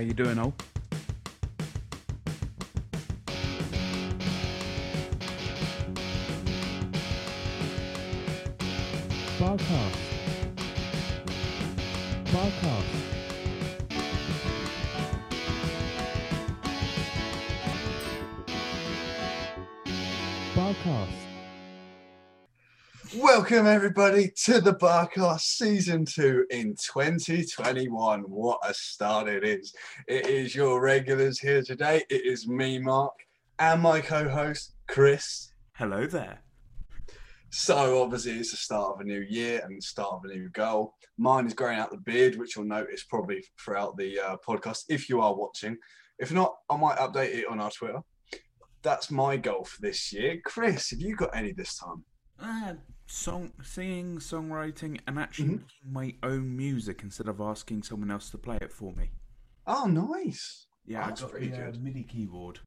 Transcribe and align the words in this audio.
you 0.00 0.14
doing, 0.14 0.38
Ol? 0.38 0.54
Barcast. 9.38 9.96
Barcast. 12.32 13.09
Welcome 23.50 23.66
everybody 23.66 24.30
to 24.44 24.60
the 24.60 24.74
Barcast 24.74 25.40
Season 25.40 26.04
2 26.04 26.46
in 26.50 26.76
2021. 26.76 28.20
What 28.20 28.60
a 28.64 28.72
start 28.72 29.26
it 29.26 29.42
is. 29.42 29.74
It 30.06 30.28
is 30.28 30.54
your 30.54 30.80
regulars 30.80 31.40
here 31.40 31.60
today. 31.60 32.04
It 32.10 32.24
is 32.24 32.46
me, 32.46 32.78
Mark, 32.78 33.12
and 33.58 33.82
my 33.82 34.02
co-host, 34.02 34.76
Chris. 34.86 35.52
Hello 35.72 36.06
there. 36.06 36.42
So 37.50 38.00
obviously 38.00 38.34
it's 38.34 38.52
the 38.52 38.56
start 38.56 38.94
of 38.94 39.00
a 39.00 39.04
new 39.04 39.26
year 39.28 39.62
and 39.64 39.78
the 39.78 39.82
start 39.82 40.12
of 40.12 40.30
a 40.30 40.32
new 40.32 40.48
goal. 40.50 40.94
Mine 41.18 41.46
is 41.46 41.52
growing 41.52 41.80
out 41.80 41.90
the 41.90 41.96
beard, 41.96 42.36
which 42.36 42.54
you'll 42.54 42.66
notice 42.66 43.02
probably 43.02 43.42
throughout 43.58 43.96
the 43.96 44.20
uh, 44.20 44.36
podcast 44.46 44.84
if 44.88 45.08
you 45.08 45.20
are 45.20 45.34
watching. 45.34 45.76
If 46.20 46.30
not, 46.30 46.54
I 46.70 46.76
might 46.76 46.98
update 46.98 47.34
it 47.34 47.48
on 47.48 47.58
our 47.58 47.72
Twitter. 47.72 47.98
That's 48.82 49.10
my 49.10 49.36
goal 49.36 49.64
for 49.64 49.80
this 49.80 50.12
year. 50.12 50.40
Chris, 50.44 50.90
have 50.90 51.00
you 51.00 51.16
got 51.16 51.34
any 51.34 51.52
this 51.52 51.76
time? 51.76 52.04
Uh, 52.40 52.74
song, 53.06 53.52
singing, 53.62 54.18
songwriting, 54.18 55.00
and 55.06 55.18
actually 55.18 55.48
Mhm. 55.48 55.58
making 55.58 55.92
my 55.92 56.14
own 56.22 56.56
music 56.56 57.02
instead 57.02 57.28
of 57.28 57.40
asking 57.40 57.82
someone 57.82 58.10
else 58.10 58.30
to 58.30 58.38
play 58.38 58.58
it 58.60 58.72
for 58.72 58.92
me. 58.94 59.10
Oh, 59.66 59.86
nice. 59.86 60.66
Yeah, 60.86 61.06
That's 61.06 61.20
I 61.20 61.24
got 61.24 61.30
pretty 61.32 61.48
the 61.50 61.56
uh, 61.56 61.70
good. 61.70 61.82
MIDI 61.82 62.04
keyboard. 62.04 62.60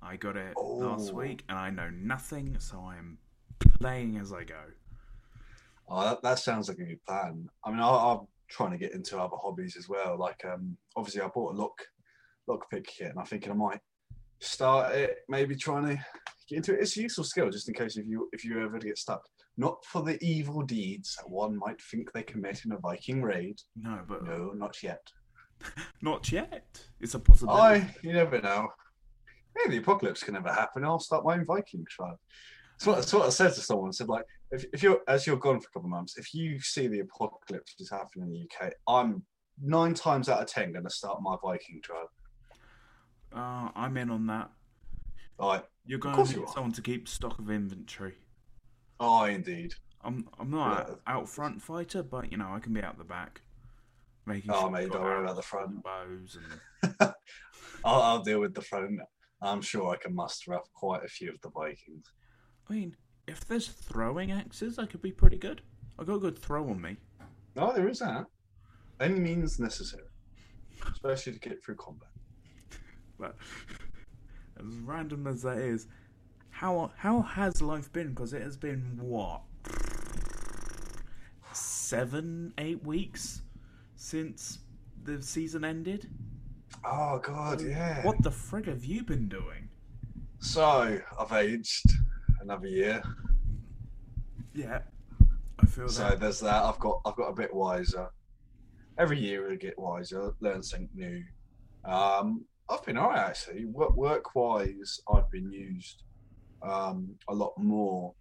I 0.00 0.16
got 0.16 0.36
it 0.36 0.56
last 0.56 1.10
Oh. 1.12 1.16
week, 1.16 1.44
and 1.48 1.58
I 1.58 1.70
know 1.70 1.90
nothing, 1.90 2.58
so 2.60 2.80
I 2.80 2.96
am 2.96 3.18
playing 3.58 4.16
as 4.18 4.32
I 4.32 4.44
go. 4.44 4.72
Oh, 5.88 6.02
that, 6.04 6.22
that 6.22 6.38
sounds 6.38 6.68
like 6.68 6.78
a 6.78 6.84
good 6.84 7.04
plan. 7.04 7.50
I 7.64 7.70
mean, 7.70 7.80
I, 7.80 7.88
I'm 7.88 8.28
trying 8.48 8.70
to 8.70 8.78
get 8.78 8.92
into 8.92 9.18
other 9.18 9.36
hobbies 9.36 9.76
as 9.76 9.88
well. 9.88 10.16
Like, 10.16 10.44
um, 10.44 10.76
obviously, 10.96 11.22
I 11.22 11.28
bought 11.28 11.54
a 11.54 11.56
lock 11.58 11.82
lock 12.46 12.70
pick 12.70 12.86
kit, 12.86 13.10
and 13.10 13.18
I'm 13.18 13.26
thinking 13.26 13.50
I 13.50 13.54
might 13.56 13.80
start 14.40 14.94
it. 14.94 15.24
Maybe 15.28 15.56
trying 15.56 15.96
to 15.96 16.04
get 16.48 16.56
into 16.56 16.74
it. 16.74 16.80
It's 16.80 16.96
a 16.96 17.02
useful 17.02 17.24
skill, 17.24 17.50
just 17.50 17.68
in 17.68 17.74
case 17.74 17.96
if 17.96 18.06
you 18.06 18.28
if 18.32 18.44
you 18.44 18.62
ever 18.64 18.78
get 18.78 18.98
stuck. 18.98 19.22
Not 19.56 19.84
for 19.84 20.02
the 20.02 20.22
evil 20.24 20.62
deeds 20.62 21.16
that 21.16 21.28
one 21.28 21.56
might 21.56 21.80
think 21.82 22.12
they 22.12 22.22
commit 22.22 22.64
in 22.64 22.72
a 22.72 22.78
Viking 22.78 23.22
raid. 23.22 23.60
No, 23.76 24.00
but 24.08 24.24
No, 24.24 24.52
not 24.54 24.82
yet. 24.82 25.06
not 26.02 26.30
yet. 26.30 26.80
It's 27.00 27.14
a 27.14 27.18
possibility. 27.18 27.60
I, 27.60 27.94
you 28.02 28.12
never 28.12 28.40
know. 28.40 28.68
Hey, 29.56 29.70
the 29.70 29.78
apocalypse 29.78 30.22
can 30.22 30.34
never 30.34 30.52
happen. 30.52 30.84
I'll 30.84 31.00
start 31.00 31.24
my 31.24 31.34
own 31.34 31.44
Viking 31.44 31.84
tribe. 31.90 32.16
That's 32.78 33.12
what, 33.12 33.20
what 33.20 33.26
I 33.26 33.30
said 33.30 33.54
to 33.54 33.60
someone. 33.60 33.88
I 33.88 33.90
said, 33.90 34.08
like, 34.08 34.24
if, 34.52 34.64
if 34.72 34.82
you're 34.82 35.00
as 35.08 35.26
you're 35.26 35.36
gone 35.36 35.60
for 35.60 35.66
a 35.66 35.72
couple 35.72 35.86
of 35.86 35.90
months, 35.90 36.16
if 36.16 36.32
you 36.32 36.60
see 36.60 36.86
the 36.86 37.00
apocalypse 37.00 37.74
is 37.80 37.90
happening 37.90 38.28
in 38.28 38.32
the 38.32 38.66
UK, 38.66 38.72
I'm 38.86 39.22
nine 39.60 39.94
times 39.94 40.28
out 40.28 40.40
of 40.40 40.46
ten 40.46 40.72
going 40.72 40.84
to 40.84 40.90
start 40.90 41.20
my 41.20 41.36
Viking 41.42 41.80
tribe. 41.82 42.06
Uh, 43.34 43.70
I'm 43.74 43.96
in 43.96 44.10
on 44.10 44.26
that. 44.28 44.50
Like, 45.38 45.64
You're 45.88 45.98
going 45.98 46.24
to 46.24 46.32
you 46.32 46.40
need 46.40 46.48
someone 46.50 46.72
to 46.72 46.82
keep 46.82 47.08
stock 47.08 47.38
of 47.40 47.50
inventory. 47.50 48.14
oh, 49.00 49.24
indeed. 49.24 49.74
I'm 50.04 50.28
I'm 50.38 50.50
not 50.50 50.86
Yeah. 50.86 50.92
an 50.94 50.98
out 51.08 51.28
front 51.28 51.60
fighter, 51.60 52.02
but 52.04 52.30
you 52.30 52.38
know 52.38 52.50
I 52.52 52.60
can 52.60 52.72
be 52.72 52.82
out 52.82 52.98
the 52.98 53.04
back, 53.04 53.40
making 54.26 54.50
Oh, 54.52 54.60
sure 54.60 54.70
mate, 54.70 54.90
don't 54.92 55.02
worry 55.02 55.24
about 55.24 55.34
the 55.36 55.42
front. 55.42 55.82
bows 55.82 56.36
and 56.38 56.92
I'll, 57.84 58.02
I'll 58.02 58.22
deal 58.22 58.38
with 58.40 58.54
the 58.54 58.60
front. 58.62 59.00
I'm 59.42 59.60
sure 59.62 59.90
I 59.92 59.96
can 59.96 60.14
muster 60.14 60.54
up 60.54 60.64
quite 60.74 61.02
a 61.04 61.08
few 61.08 61.30
of 61.30 61.40
the 61.40 61.50
Vikings. 61.50 62.04
I 62.68 62.72
mean, 62.74 62.96
if 63.26 63.46
there's 63.46 63.68
throwing 63.68 64.30
axes, 64.30 64.78
I 64.78 64.86
could 64.86 65.02
be 65.02 65.12
pretty 65.12 65.38
good. 65.38 65.62
I 65.98 66.04
got 66.04 66.16
a 66.16 66.20
good 66.20 66.38
throw 66.38 66.68
on 66.68 66.80
me. 66.80 66.96
Oh, 67.56 67.72
there 67.72 67.88
is 67.88 67.98
that. 68.00 68.26
Any 69.00 69.18
means 69.18 69.58
necessary, 69.58 70.04
especially 70.92 71.32
to 71.32 71.38
get 71.40 71.64
through 71.64 71.76
combat. 71.76 72.08
But 73.18 73.36
as 74.60 74.74
random 74.80 75.26
as 75.26 75.42
that 75.42 75.58
is, 75.58 75.86
how 76.50 76.90
how 76.96 77.22
has 77.22 77.62
life 77.62 77.92
been? 77.92 78.10
Because 78.10 78.32
it 78.32 78.42
has 78.42 78.56
been 78.56 78.98
what 79.00 79.42
seven, 81.52 82.52
eight 82.58 82.84
weeks 82.84 83.42
since 83.96 84.58
the 85.04 85.22
season 85.22 85.64
ended. 85.64 86.08
Oh 86.84 87.18
God, 87.18 87.60
yeah. 87.62 88.04
What 88.04 88.22
the 88.22 88.30
frig 88.30 88.66
have 88.66 88.84
you 88.84 89.04
been 89.04 89.28
doing? 89.28 89.68
So 90.40 90.98
I've 91.18 91.32
aged 91.32 91.86
another 92.40 92.68
year. 92.68 93.02
Yeah, 94.54 94.80
I 95.60 95.66
feel 95.66 95.88
So 95.88 96.02
that. 96.02 96.20
there's 96.20 96.40
that. 96.40 96.62
I've 96.62 96.78
got 96.78 97.00
I've 97.04 97.16
got 97.16 97.28
a 97.28 97.34
bit 97.34 97.52
wiser. 97.52 98.08
Every 98.98 99.18
year 99.18 99.50
I 99.50 99.56
get 99.56 99.78
wiser, 99.78 100.32
learn 100.40 100.62
something 100.62 100.88
new. 100.94 101.22
Um, 101.84 102.44
I've 102.70 102.84
been 102.84 102.98
alright 102.98 103.18
actually. 103.18 103.64
Work 103.66 103.96
work 103.96 104.34
wise, 104.34 105.00
I've 105.12 105.30
been 105.30 105.50
used 105.52 106.02
um, 106.62 107.14
a 107.28 107.34
lot 107.34 107.52
more, 107.58 108.14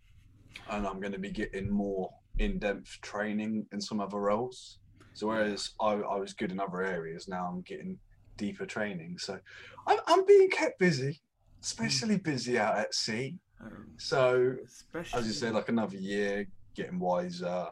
and 0.69 0.85
I'm 0.87 0.99
going 0.99 1.11
to 1.13 1.19
be 1.19 1.31
getting 1.31 1.69
more 1.69 2.09
in 2.39 2.59
depth 2.59 2.99
training 3.01 3.65
in 3.71 3.81
some 3.81 3.99
other 3.99 4.19
roles. 4.19 4.79
So 5.13 5.27
whereas 5.27 5.71
I, 5.81 5.93
I 5.93 6.17
was 6.19 6.33
good 6.33 6.51
in 6.51 6.59
other 6.59 6.83
areas, 6.83 7.27
now 7.27 7.47
I'm 7.51 7.61
getting 7.61 7.97
deeper 8.37 8.65
training. 8.65 9.17
So 9.17 9.39
I'm 9.87 9.97
I'm 10.07 10.25
being 10.25 10.49
kept 10.49 10.79
busy, 10.79 11.19
especially 11.61 12.17
busy 12.17 12.57
out 12.59 12.77
at 12.77 12.93
sea. 12.93 13.37
Um, 13.59 13.87
So 13.97 14.55
especially 14.65 15.19
as 15.19 15.27
you 15.27 15.33
said, 15.33 15.53
like 15.53 15.69
another 15.69 15.97
year, 15.97 16.47
getting 16.75 16.99
wiser, 16.99 17.67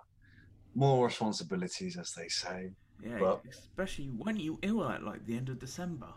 more 0.74 1.06
responsibilities, 1.06 1.96
as 1.98 2.12
they 2.14 2.28
say. 2.28 2.72
yeah, 3.04 3.18
but- 3.20 3.44
especially 3.50 4.08
when 4.08 4.38
you 4.38 4.58
ill 4.64 4.84
at 4.90 5.04
like 5.04 5.26
the 5.28 5.38
end 5.38 5.50
of 5.50 5.60
December. 5.60 6.08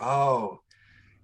Oh, 0.00 0.60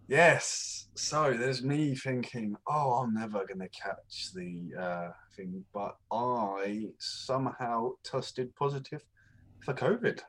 yes. 0.09 0.89
So 0.97 1.35
there's 1.35 1.63
me 1.63 1.95
thinking, 1.95 2.55
oh, 2.69 2.93
I'm 3.03 3.15
never 3.15 3.47
going 3.47 3.61
to 3.61 3.69
catch 3.69 4.31
the 4.35 4.71
uh, 4.79 5.09
thing, 5.37 5.65
but 5.73 5.95
I 6.13 6.87
somehow 6.99 7.93
tested 8.05 8.55
positive 8.57 9.03
for 9.65 9.75
COVID. 9.75 10.21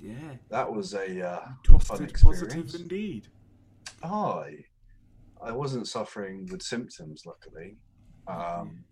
Yeah, 0.00 0.36
That 0.50 0.72
was 0.72 0.94
a 0.94 1.26
uh, 1.26 1.46
tosted 1.64 2.14
positive 2.20 2.74
indeed. 2.74 3.28
I. 4.02 4.64
I 5.40 5.52
wasn't 5.52 5.86
suffering 5.86 6.48
with 6.50 6.62
symptoms, 6.62 7.22
luckily. 7.24 7.78
Um, 8.26 8.84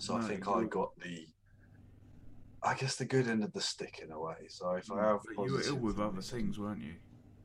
so 0.00 0.16
I 0.16 0.20
think 0.20 0.48
I 0.48 0.64
got 0.64 0.88
the, 1.02 1.26
I 2.62 2.74
guess 2.74 2.96
the 2.96 3.04
good 3.04 3.28
end 3.28 3.44
of 3.44 3.52
the 3.52 3.60
stick 3.60 4.00
in 4.02 4.10
a 4.10 4.18
way. 4.20 4.48
So 4.48 4.72
if 4.72 4.90
I 4.90 5.02
Mm, 5.02 5.08
have, 5.08 5.20
but 5.26 5.38
you 5.38 5.52
were 5.52 5.60
ill 5.62 5.74
positive 5.74 5.82
with 5.84 6.00
other 6.00 6.22
things, 6.22 6.58
weren't 6.58 6.82
you? 6.82 6.94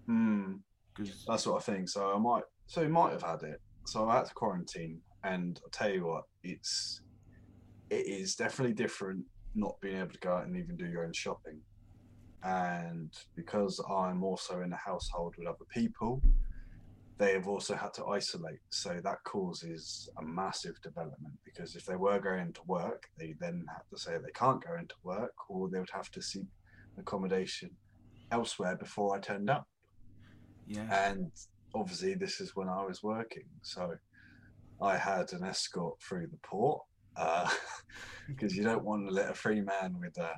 Hmm, 0.07 0.55
Because 0.97 1.25
that's 1.27 1.45
what 1.47 1.57
I 1.57 1.59
think. 1.59 1.89
So 1.89 2.11
I 2.13 2.17
might, 2.17 2.43
so 2.65 2.81
he 2.81 2.87
might 2.87 3.11
have 3.11 3.23
had 3.23 3.43
it. 3.43 3.61
So 3.85 4.09
I 4.09 4.17
had 4.17 4.25
to 4.25 4.33
quarantine, 4.33 5.01
and 5.23 5.59
I'll 5.63 5.69
tell 5.69 5.89
you 5.89 6.07
what, 6.07 6.23
it's, 6.43 7.01
it 7.89 8.05
is 8.07 8.35
definitely 8.35 8.73
different 8.73 9.23
not 9.55 9.75
being 9.81 9.97
able 9.97 10.11
to 10.11 10.19
go 10.19 10.33
out 10.33 10.45
and 10.45 10.57
even 10.57 10.75
do 10.75 10.85
your 10.85 11.05
own 11.05 11.13
shopping, 11.13 11.61
and 12.43 13.13
because 13.35 13.81
I'm 13.89 14.23
also 14.23 14.61
in 14.61 14.73
a 14.73 14.77
household 14.77 15.35
with 15.37 15.47
other 15.47 15.65
people, 15.73 16.21
they 17.17 17.33
have 17.33 17.47
also 17.47 17.75
had 17.75 17.93
to 17.95 18.05
isolate. 18.05 18.59
So 18.69 18.99
that 19.03 19.23
causes 19.25 20.09
a 20.19 20.23
massive 20.23 20.79
development 20.83 21.33
because 21.43 21.75
if 21.75 21.85
they 21.85 21.95
were 21.95 22.19
going 22.19 22.53
to 22.53 22.61
work, 22.67 23.09
they 23.17 23.33
then 23.39 23.65
have 23.69 23.87
to 23.87 23.97
say 23.97 24.11
they 24.17 24.31
can't 24.35 24.63
go 24.63 24.75
into 24.75 24.95
work, 25.03 25.33
or 25.49 25.69
they 25.69 25.79
would 25.79 25.89
have 25.93 26.11
to 26.11 26.21
seek 26.21 26.47
accommodation 26.99 27.71
elsewhere 28.31 28.75
before 28.75 29.15
I 29.15 29.19
turned 29.19 29.49
up 29.49 29.67
yeah, 30.67 31.09
and 31.09 31.31
obviously 31.73 32.13
this 32.15 32.39
is 32.41 32.55
when 32.55 32.69
I 32.69 32.83
was 32.83 33.01
working, 33.01 33.43
so 33.61 33.95
I 34.81 34.97
had 34.97 35.33
an 35.33 35.43
escort 35.43 35.99
through 36.01 36.27
the 36.27 36.37
port 36.43 36.81
uh, 37.15 37.49
because 38.27 38.55
you 38.55 38.63
don't 38.63 38.83
want 38.83 39.07
to 39.07 39.13
let 39.13 39.29
a 39.31 39.33
free 39.33 39.61
man 39.61 39.97
with 39.99 40.17
a, 40.17 40.33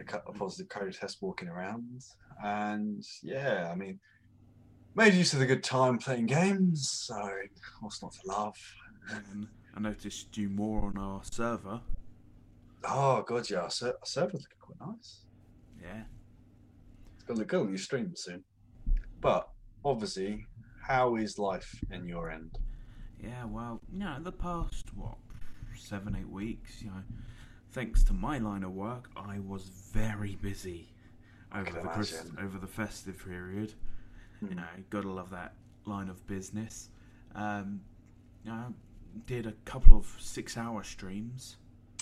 a, 0.00 0.16
a 0.26 0.32
positive 0.32 0.68
COVID 0.68 0.98
test 0.98 1.18
walking 1.22 1.48
around. 1.48 2.02
And 2.44 3.02
yeah, 3.22 3.70
I 3.72 3.74
mean, 3.74 3.98
made 4.94 5.14
use 5.14 5.32
of 5.32 5.38
the 5.38 5.46
good 5.46 5.64
time 5.64 5.98
playing 5.98 6.26
games, 6.26 6.90
so 7.06 7.16
what's 7.80 8.02
not 8.02 8.12
to 8.12 8.20
love? 8.26 8.56
and 9.10 9.48
I 9.74 9.80
noticed 9.80 10.36
you 10.36 10.50
more 10.50 10.84
on 10.86 10.98
our 10.98 11.22
server. 11.24 11.80
Oh 12.84 13.22
god, 13.26 13.48
yeah, 13.50 13.60
our 13.60 13.70
ser- 13.70 13.88
our 13.88 14.06
server's 14.06 14.42
looking 14.42 14.58
quite 14.60 14.88
nice. 14.92 15.24
Yeah, 15.80 16.02
It's 17.14 17.24
gonna 17.24 17.40
look 17.40 17.48
good 17.48 17.60
on 17.62 17.68
your 17.70 17.78
stream 17.78 18.12
soon. 18.14 18.44
But 19.20 19.48
obviously, 19.84 20.46
how 20.82 21.16
is 21.16 21.38
life 21.38 21.80
in 21.90 22.06
your 22.06 22.30
end? 22.30 22.58
yeah. 23.22 23.44
Well, 23.44 23.80
you 23.92 23.98
know, 24.00 24.18
the 24.20 24.32
past 24.32 24.94
what 24.94 25.16
seven, 25.76 26.14
eight 26.16 26.28
weeks, 26.28 26.82
you 26.82 26.88
know, 26.88 27.02
thanks 27.72 28.02
to 28.04 28.12
my 28.12 28.38
line 28.38 28.62
of 28.64 28.72
work, 28.72 29.10
I 29.16 29.38
was 29.40 29.64
very 29.92 30.36
busy. 30.36 30.92
over 31.54 31.70
the 31.72 31.80
Christ- 31.88 32.32
over 32.38 32.58
the 32.58 32.66
festive 32.66 33.18
period. 33.24 33.72
You 34.42 34.48
Hmm. 34.48 34.54
know, 34.56 34.68
gotta 34.90 35.10
love 35.10 35.30
that 35.30 35.54
line 35.86 36.10
of 36.10 36.26
business. 36.26 36.90
Um, 37.34 37.80
you 38.44 38.50
know, 38.50 38.74
did 39.26 39.46
a 39.46 39.52
couple 39.64 39.96
of 39.96 40.06
six-hour 40.20 40.84
streams. 40.84 41.56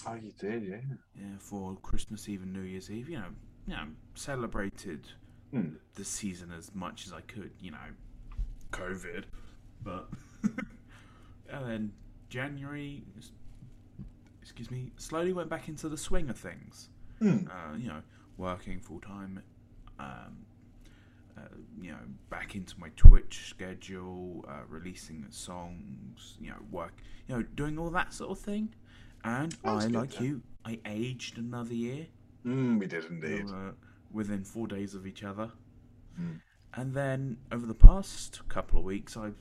Oh, 0.05 0.15
you 0.15 0.33
did, 0.33 0.65
yeah. 0.65 0.81
yeah, 1.15 1.39
for 1.39 1.77
Christmas 1.77 2.29
Eve 2.29 2.43
and 2.43 2.53
New 2.53 2.63
Year's 2.63 2.91
Eve. 2.91 3.09
You 3.09 3.21
know, 3.21 3.31
you 3.69 3.75
know, 3.77 3.87
celebrated 4.15 5.07
Hmm. 5.61 5.69
the 5.95 6.05
season 6.05 6.53
as 6.57 6.75
much 6.75 7.07
as 7.07 7.13
I 7.13 7.21
could. 7.23 7.51
You 7.61 7.73
know, 7.73 7.89
COVID, 8.73 9.25
but 9.83 10.09
and 11.51 11.71
then 11.71 11.93
January, 12.29 13.03
excuse 14.43 14.71
me, 14.71 14.93
slowly 14.97 15.33
went 15.33 15.49
back 15.49 15.69
into 15.69 15.89
the 15.89 15.97
swing 15.97 16.31
of 16.31 16.39
things. 16.39 16.89
Hmm. 17.19 17.47
Uh, 17.51 17.77
you 17.77 17.89
know, 17.89 18.03
working 18.37 18.81
full 18.81 19.01
time. 19.01 19.43
Um, 19.99 20.47
uh, 21.39 21.43
you 21.81 21.91
know, 21.91 21.99
back 22.31 22.55
into 22.55 22.79
my 22.79 22.89
Twitch 22.97 23.49
schedule, 23.51 24.45
uh, 24.49 24.63
releasing 24.69 25.27
songs, 25.31 26.37
you 26.41 26.49
know, 26.49 26.57
work, 26.71 26.95
you 27.29 27.37
know, 27.37 27.43
doing 27.55 27.79
all 27.79 27.91
that 27.91 28.15
sort 28.15 28.31
of 28.31 28.39
thing. 28.39 28.75
And 29.25 29.53
That's 29.63 29.85
I, 29.85 29.89
like 29.89 30.15
then. 30.15 30.25
you, 30.25 30.43
I 30.65 30.79
aged 30.87 31.37
another 31.37 31.75
year. 31.75 32.07
Mm, 32.47 32.79
we 32.79 32.87
did 32.87 33.05
indeed. 33.07 33.47
Within 34.13 34.45
four 34.45 34.67
days 34.67 34.95
of 34.95 35.07
each 35.07 35.23
other. 35.25 35.51
Mm. 36.21 36.41
And 36.75 36.95
then 36.95 37.39
over 37.53 37.67
the 37.67 37.75
past 37.75 38.47
couple 38.49 38.79
of 38.79 38.85
weeks, 38.85 39.17
I've 39.17 39.41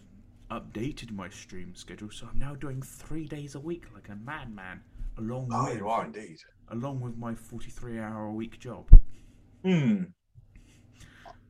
updated 0.52 1.12
my 1.12 1.30
stream 1.30 1.74
schedule, 1.76 2.10
so 2.12 2.28
I'm 2.32 2.40
now 2.40 2.56
doing 2.56 2.82
three 2.82 3.26
days 3.28 3.56
a 3.56 3.60
week 3.60 3.86
like 3.94 4.10
a 4.10 4.16
madman, 4.16 4.82
along 5.18 5.50
Oh, 5.52 5.66
with 5.66 5.78
you 5.78 5.90
are 5.90 6.06
indeed. 6.06 6.38
along 6.70 7.02
with 7.02 7.18
my 7.18 7.34
43 7.36 8.00
hour 8.00 8.26
a 8.26 8.32
week 8.34 8.60
job. 8.60 8.88
Hmm. 9.64 10.04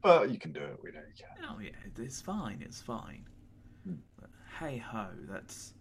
But 0.01 0.29
you 0.31 0.37
can 0.37 0.51
do 0.53 0.59
it. 0.61 0.79
We 0.83 0.91
know 0.91 0.99
you 0.99 1.13
can. 1.17 1.45
Oh 1.49 1.59
yeah, 1.59 1.71
it's 1.97 2.21
fine. 2.21 2.61
It's 2.63 2.81
fine. 2.81 3.25
Hmm. 3.85 3.95
But 4.19 4.29
hey 4.59 4.77
ho, 4.77 5.07
that's. 5.27 5.73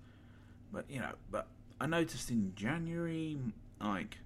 But 0.72 0.88
you 0.90 1.00
know, 1.00 1.12
but 1.30 1.46
I 1.80 1.86
noticed 1.86 2.30
in 2.30 2.52
January, 2.56 3.36
like, 3.80 4.18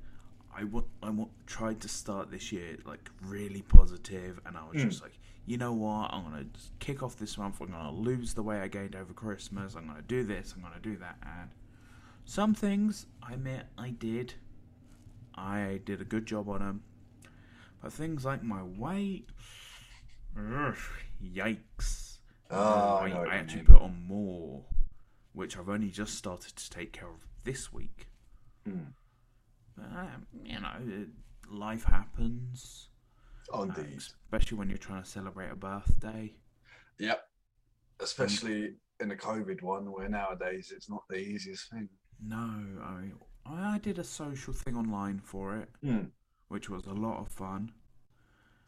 I 0.60 0.64
wa- 0.64 0.82
I 1.02 1.10
wa- 1.10 1.28
tried 1.46 1.80
to 1.82 1.88
start 1.88 2.30
this 2.30 2.50
year 2.50 2.78
like 2.84 3.10
really 3.22 3.62
positive, 3.62 4.40
and 4.44 4.56
I 4.56 4.64
was 4.68 4.82
Hmm. 4.82 4.88
just 4.88 5.02
like, 5.02 5.16
you 5.46 5.56
know 5.56 5.72
what, 5.72 6.12
I'm 6.12 6.24
gonna 6.24 6.46
kick 6.80 7.02
off 7.02 7.16
this 7.16 7.38
month. 7.38 7.60
I'm 7.60 7.70
gonna 7.70 7.92
lose 7.92 8.34
the 8.34 8.42
weight 8.42 8.60
I 8.62 8.68
gained 8.68 8.96
over 8.96 9.12
Christmas. 9.14 9.76
I'm 9.76 9.86
gonna 9.86 10.02
do 10.02 10.24
this. 10.24 10.52
I'm 10.54 10.62
gonna 10.62 10.80
do 10.80 10.96
that, 10.96 11.18
and 11.22 11.50
some 12.24 12.54
things 12.54 13.06
I 13.22 13.34
admit 13.34 13.66
I 13.78 13.90
did. 13.90 14.34
I 15.34 15.80
did 15.84 16.00
a 16.00 16.04
good 16.04 16.26
job 16.26 16.48
on 16.48 16.58
them, 16.60 16.82
but 17.80 17.92
things 17.92 18.24
like 18.24 18.42
my 18.42 18.62
weight. 18.64 19.28
Ugh, 20.36 20.76
yikes. 21.22 22.18
Oh, 22.50 22.96
I 22.96 23.04
I, 23.04 23.08
know 23.10 23.18
what 23.20 23.28
I 23.28 23.36
actually 23.36 23.62
put 23.62 23.80
on 23.80 24.06
more, 24.06 24.64
which 25.34 25.56
I've 25.56 25.68
only 25.68 25.90
just 25.90 26.14
started 26.16 26.56
to 26.56 26.70
take 26.70 26.92
care 26.92 27.08
of 27.08 27.24
this 27.44 27.72
week. 27.72 28.08
Hmm. 28.64 28.86
Um, 29.96 30.26
you 30.44 30.60
know, 30.60 31.06
life 31.50 31.84
happens, 31.84 32.88
Oh, 33.50 33.68
uh, 33.68 33.74
especially 33.96 34.58
when 34.58 34.68
you're 34.68 34.78
trying 34.78 35.02
to 35.02 35.08
celebrate 35.08 35.50
a 35.50 35.56
birthday. 35.56 36.34
Yep. 36.98 37.22
Especially 38.00 38.74
in 39.00 39.08
the 39.08 39.16
COVID 39.16 39.62
one, 39.62 39.90
where 39.90 40.08
nowadays 40.08 40.72
it's 40.74 40.90
not 40.90 41.02
the 41.08 41.16
easiest 41.18 41.70
thing. 41.70 41.88
No, 42.20 42.36
I 42.82 43.00
mean, 43.00 43.14
I 43.46 43.78
did 43.78 43.98
a 43.98 44.04
social 44.04 44.52
thing 44.52 44.76
online 44.76 45.20
for 45.20 45.56
it, 45.56 45.68
Hmm. 45.82 46.06
which 46.48 46.68
was 46.68 46.86
a 46.86 46.92
lot 46.92 47.20
of 47.20 47.28
fun. 47.28 47.72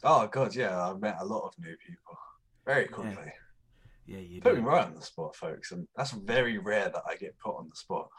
Oh 0.03 0.27
god, 0.27 0.55
yeah, 0.55 0.81
I've 0.89 0.99
met 0.99 1.17
a 1.19 1.25
lot 1.25 1.43
of 1.43 1.53
new 1.59 1.75
people 1.85 2.17
very 2.65 2.87
quickly. 2.87 3.31
Yeah, 4.07 4.17
you 4.17 4.41
Put 4.41 4.55
me 4.55 4.61
right 4.61 4.85
on 4.85 4.95
the 4.95 5.01
spot, 5.01 5.35
folks, 5.35 5.71
and 5.71 5.87
that's 5.95 6.11
very 6.11 6.57
rare 6.57 6.89
that 6.89 7.03
I 7.07 7.15
get 7.15 7.37
put 7.37 7.55
on 7.55 7.69
the 7.69 7.75
spot. 7.75 8.09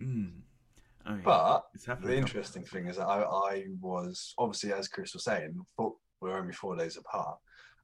Mm. 0.00 0.40
Oh, 1.06 1.14
yeah. 1.14 1.20
But 1.24 1.64
the 2.02 2.16
interesting 2.16 2.64
thing 2.64 2.86
is 2.86 2.96
that 2.96 3.06
I, 3.06 3.22
I 3.22 3.64
was 3.80 4.34
obviously, 4.38 4.72
as 4.72 4.88
Chris 4.88 5.14
was 5.14 5.24
saying, 5.24 5.54
four, 5.76 5.94
we're 6.20 6.36
only 6.38 6.52
four 6.52 6.76
days 6.76 6.96
apart. 6.96 7.38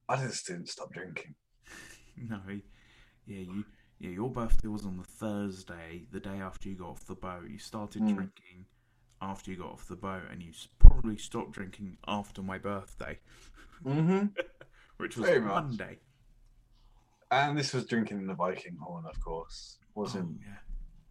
I 0.08 0.16
just 0.16 0.46
didn't 0.46 0.68
stop 0.68 0.92
drinking. 0.92 1.34
No, 2.16 2.40
yeah, 3.26 3.40
you, 3.40 3.64
yeah, 3.98 4.10
your 4.10 4.30
birthday 4.30 4.68
was 4.68 4.86
on 4.86 4.96
the 4.98 5.02
Thursday, 5.02 6.04
the 6.12 6.20
day 6.20 6.38
after 6.40 6.68
you 6.68 6.76
got 6.76 6.90
off 6.90 7.04
the 7.06 7.16
boat. 7.16 7.42
You 7.50 7.58
started 7.58 8.02
Mm. 8.02 8.14
drinking 8.14 8.66
after 9.20 9.50
you 9.50 9.56
got 9.56 9.72
off 9.72 9.88
the 9.88 9.96
boat, 9.96 10.22
and 10.30 10.40
you 10.40 10.52
probably 10.78 11.16
stopped 11.16 11.50
drinking 11.52 11.98
after 12.06 12.40
my 12.40 12.56
birthday, 12.58 13.18
Mm-hmm. 13.84 14.26
which 14.98 15.16
was 15.16 15.26
Very 15.26 15.40
much. 15.40 15.54
Monday. 15.64 15.98
And 17.32 17.58
this 17.58 17.74
was 17.74 17.84
drinking 17.86 18.18
in 18.18 18.26
the 18.28 18.34
Viking 18.34 18.76
horn, 18.80 19.04
of 19.10 19.20
course. 19.20 19.78
Wasn't 19.96 20.24
Oh, 20.24 20.38
yeah. 20.40 20.58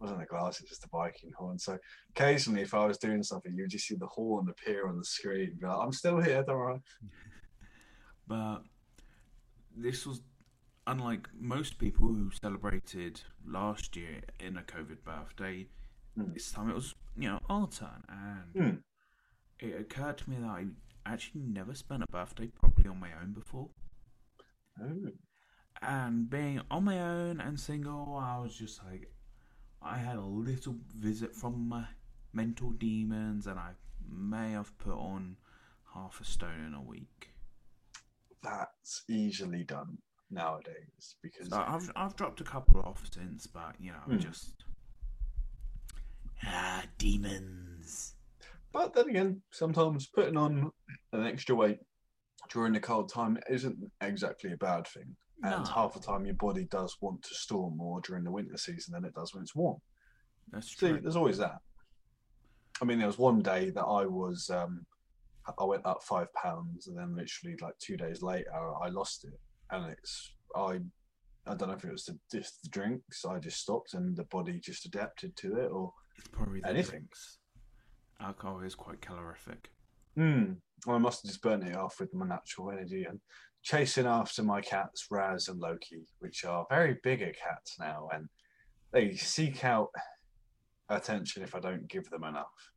Wasn't 0.04 0.22
a 0.22 0.26
glass, 0.26 0.60
it's 0.60 0.68
just 0.68 0.84
a 0.84 0.88
Viking 0.92 1.30
horn. 1.36 1.58
So 1.58 1.78
occasionally, 2.10 2.62
if 2.62 2.74
I 2.74 2.86
was 2.86 2.98
doing 2.98 3.22
something, 3.22 3.52
you 3.54 3.62
would 3.64 3.70
just 3.70 3.86
see 3.86 3.94
the 3.96 4.06
horn 4.06 4.48
appear 4.48 4.86
on 4.88 4.98
the 4.98 5.04
screen. 5.04 5.58
like, 5.62 5.76
I'm 5.80 5.92
still 5.92 6.20
here, 6.20 6.42
don't 6.46 6.56
worry. 6.58 6.78
But 8.26 8.62
this 9.76 10.06
was 10.06 10.22
unlike 10.86 11.28
most 11.38 11.78
people 11.78 12.08
who 12.08 12.30
celebrated 12.42 13.20
last 13.46 13.96
year 13.96 14.20
in 14.40 14.56
a 14.56 14.62
COVID 14.62 15.02
birthday. 15.04 15.68
Hmm. 16.16 16.32
This 16.32 16.50
time 16.52 16.70
it 16.70 16.74
was, 16.74 16.94
you 17.16 17.28
know, 17.28 17.40
our 17.48 17.68
turn, 17.68 18.02
and 18.08 18.54
Hmm. 18.56 18.76
it 19.66 19.78
occurred 19.80 20.18
to 20.18 20.30
me 20.30 20.36
that 20.36 20.48
I 20.48 20.66
actually 21.06 21.42
never 21.42 21.74
spent 21.74 22.02
a 22.02 22.06
birthday 22.10 22.46
properly 22.46 22.88
on 22.88 22.98
my 23.00 23.10
own 23.20 23.32
before. 23.32 23.68
Oh. 24.80 25.10
And 25.82 26.30
being 26.30 26.60
on 26.70 26.84
my 26.84 26.98
own 27.00 27.40
and 27.40 27.60
single, 27.60 28.16
I 28.16 28.38
was 28.38 28.56
just 28.56 28.82
like, 28.84 29.12
I 29.84 29.98
had 29.98 30.16
a 30.16 30.22
little 30.22 30.76
visit 30.96 31.34
from 31.34 31.68
my 31.68 31.84
mental 32.32 32.70
demons, 32.70 33.46
and 33.46 33.58
I 33.58 33.72
may 34.08 34.52
have 34.52 34.76
put 34.78 34.94
on 34.94 35.36
half 35.92 36.20
a 36.20 36.24
stone 36.24 36.64
in 36.66 36.74
a 36.74 36.82
week. 36.82 37.30
That's 38.42 39.04
easily 39.08 39.64
done 39.64 39.98
nowadays 40.30 41.16
because 41.22 41.48
So 41.48 41.56
I've 41.66 41.90
I've 41.96 42.16
dropped 42.16 42.40
a 42.40 42.44
couple 42.44 42.80
off 42.80 43.04
since, 43.12 43.46
but 43.46 43.76
you 43.78 43.92
know, 43.92 43.98
Hmm. 44.06 44.18
just 44.18 44.64
ah 46.44 46.84
demons. 46.98 48.14
But 48.72 48.92
then 48.94 49.08
again, 49.08 49.42
sometimes 49.52 50.06
putting 50.06 50.36
on 50.36 50.70
an 51.12 51.26
extra 51.26 51.54
weight 51.54 51.78
during 52.50 52.72
the 52.72 52.80
cold 52.80 53.12
time 53.12 53.38
isn't 53.48 53.78
exactly 54.00 54.52
a 54.52 54.56
bad 54.56 54.86
thing. 54.88 55.16
And 55.42 55.64
No. 55.64 55.70
half 55.70 55.94
the 55.94 56.00
time, 56.00 56.24
your 56.24 56.34
body 56.36 56.64
does 56.64 56.96
want 57.00 57.22
to 57.22 57.34
store 57.34 57.70
more 57.70 58.00
during 58.00 58.24
the 58.24 58.30
winter 58.30 58.56
season 58.56 58.92
than 58.94 59.04
it 59.04 59.14
does 59.14 59.34
when 59.34 59.42
it's 59.42 59.54
warm. 59.54 59.80
That's 60.50 60.68
See, 60.68 60.88
true. 60.90 61.00
there's 61.00 61.16
always 61.16 61.38
that. 61.38 61.58
I 62.80 62.84
mean, 62.84 62.98
there 62.98 63.06
was 63.06 63.18
one 63.18 63.42
day 63.42 63.70
that 63.70 63.84
I 63.84 64.06
was, 64.06 64.48
um, 64.50 64.86
I 65.58 65.64
went 65.64 65.84
up 65.86 66.02
five 66.02 66.32
pounds, 66.34 66.86
and 66.86 66.96
then 66.96 67.14
literally 67.14 67.56
like 67.60 67.78
two 67.78 67.96
days 67.96 68.22
later, 68.22 68.50
I 68.82 68.88
lost 68.88 69.24
it. 69.24 69.38
And 69.70 69.90
it's, 69.92 70.34
I, 70.56 70.80
I 71.46 71.54
don't 71.54 71.68
know 71.68 71.74
if 71.74 71.84
it 71.84 71.92
was 71.92 72.04
the, 72.04 72.18
just 72.32 72.62
the 72.62 72.68
drinks, 72.70 73.24
I 73.24 73.38
just 73.38 73.60
stopped, 73.60 73.94
and 73.94 74.16
the 74.16 74.24
body 74.24 74.58
just 74.60 74.86
adapted 74.86 75.36
to 75.36 75.56
it, 75.56 75.66
or 75.70 75.92
It's 76.16 76.28
probably 76.28 76.60
the 76.60 76.68
anything. 76.68 76.90
drinks. 77.00 77.38
Alcohol 78.20 78.60
is 78.60 78.74
quite 78.74 79.00
calorific. 79.00 79.70
Hmm. 80.16 80.54
Well, 80.86 80.96
I 80.96 81.00
must 81.00 81.22
have 81.22 81.30
just 81.30 81.42
burnt 81.42 81.66
it 81.66 81.76
off 81.76 82.00
with 82.00 82.12
my 82.14 82.26
natural 82.26 82.70
energy 82.70 83.04
and 83.04 83.20
chasing 83.62 84.06
after 84.06 84.42
my 84.42 84.60
cats, 84.60 85.06
Raz 85.10 85.48
and 85.48 85.60
Loki, 85.60 86.06
which 86.18 86.44
are 86.44 86.66
very 86.68 86.98
bigger 87.02 87.32
cats 87.32 87.76
now, 87.80 88.08
and 88.12 88.28
they 88.92 89.14
seek 89.14 89.64
out 89.64 89.88
attention 90.88 91.42
if 91.42 91.54
I 91.54 91.60
don't 91.60 91.88
give 91.88 92.08
them 92.10 92.24
enough. 92.24 92.70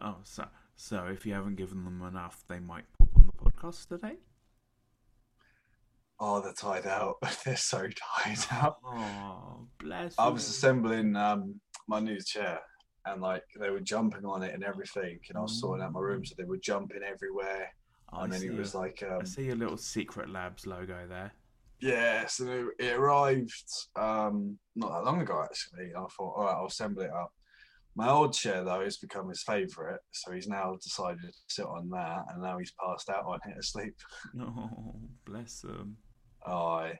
Oh, 0.00 0.16
so 0.24 0.46
so 0.76 1.06
if 1.06 1.26
you 1.26 1.34
haven't 1.34 1.56
given 1.56 1.84
them 1.84 2.02
enough, 2.02 2.44
they 2.48 2.58
might 2.58 2.84
pop 2.98 3.08
on 3.16 3.26
the 3.26 3.50
podcast 3.50 3.88
today. 3.88 4.16
Oh, 6.18 6.40
they're 6.40 6.52
tied 6.52 6.86
out. 6.86 7.16
they're 7.44 7.56
so 7.56 7.88
tied 8.24 8.46
out. 8.50 8.76
Oh, 8.84 9.66
bless. 9.78 10.14
I 10.18 10.28
you. 10.28 10.34
was 10.34 10.48
assembling 10.48 11.16
um, 11.16 11.60
my 11.88 12.00
new 12.00 12.20
chair, 12.20 12.60
and 13.06 13.20
like 13.20 13.42
they 13.58 13.70
were 13.70 13.80
jumping 13.80 14.24
on 14.24 14.42
it 14.42 14.54
and 14.54 14.64
everything, 14.64 15.18
and 15.28 15.38
I 15.38 15.42
was 15.42 15.58
sorting 15.60 15.84
out 15.84 15.92
my 15.92 16.00
room, 16.00 16.24
so 16.24 16.34
they 16.38 16.44
were 16.44 16.58
jumping 16.58 17.02
everywhere. 17.02 17.68
I 18.12 18.24
and 18.24 18.32
then 18.32 18.42
it 18.42 18.54
was 18.54 18.74
a- 18.74 18.78
like, 18.78 19.02
I 19.02 19.16
um, 19.16 19.26
see 19.26 19.50
a 19.50 19.54
little 19.54 19.76
Secret 19.78 20.28
Labs 20.28 20.66
logo 20.66 21.06
there. 21.08 21.32
Yeah, 21.80 22.26
so 22.26 22.70
it, 22.78 22.84
it 22.86 22.96
arrived 22.96 23.64
um, 23.96 24.56
not 24.76 24.92
that 24.92 25.04
long 25.04 25.20
ago 25.20 25.42
actually. 25.42 25.92
I 25.96 26.00
thought, 26.16 26.34
all 26.36 26.44
right, 26.44 26.54
I'll 26.54 26.66
assemble 26.66 27.02
it 27.02 27.10
up. 27.10 27.32
My 27.96 28.08
old 28.08 28.32
chair 28.34 28.62
though 28.64 28.82
has 28.84 28.98
become 28.98 29.28
his 29.28 29.42
favourite, 29.42 29.98
so 30.12 30.30
he's 30.32 30.46
now 30.48 30.76
decided 30.82 31.20
to 31.22 31.32
sit 31.48 31.66
on 31.66 31.88
that, 31.90 32.24
and 32.32 32.42
now 32.42 32.58
he's 32.58 32.72
passed 32.80 33.10
out 33.10 33.24
on 33.26 33.40
it 33.46 33.56
asleep. 33.58 33.94
Oh, 34.40 34.94
bless 35.24 35.60
them. 35.60 35.96
Aye, 36.46 36.98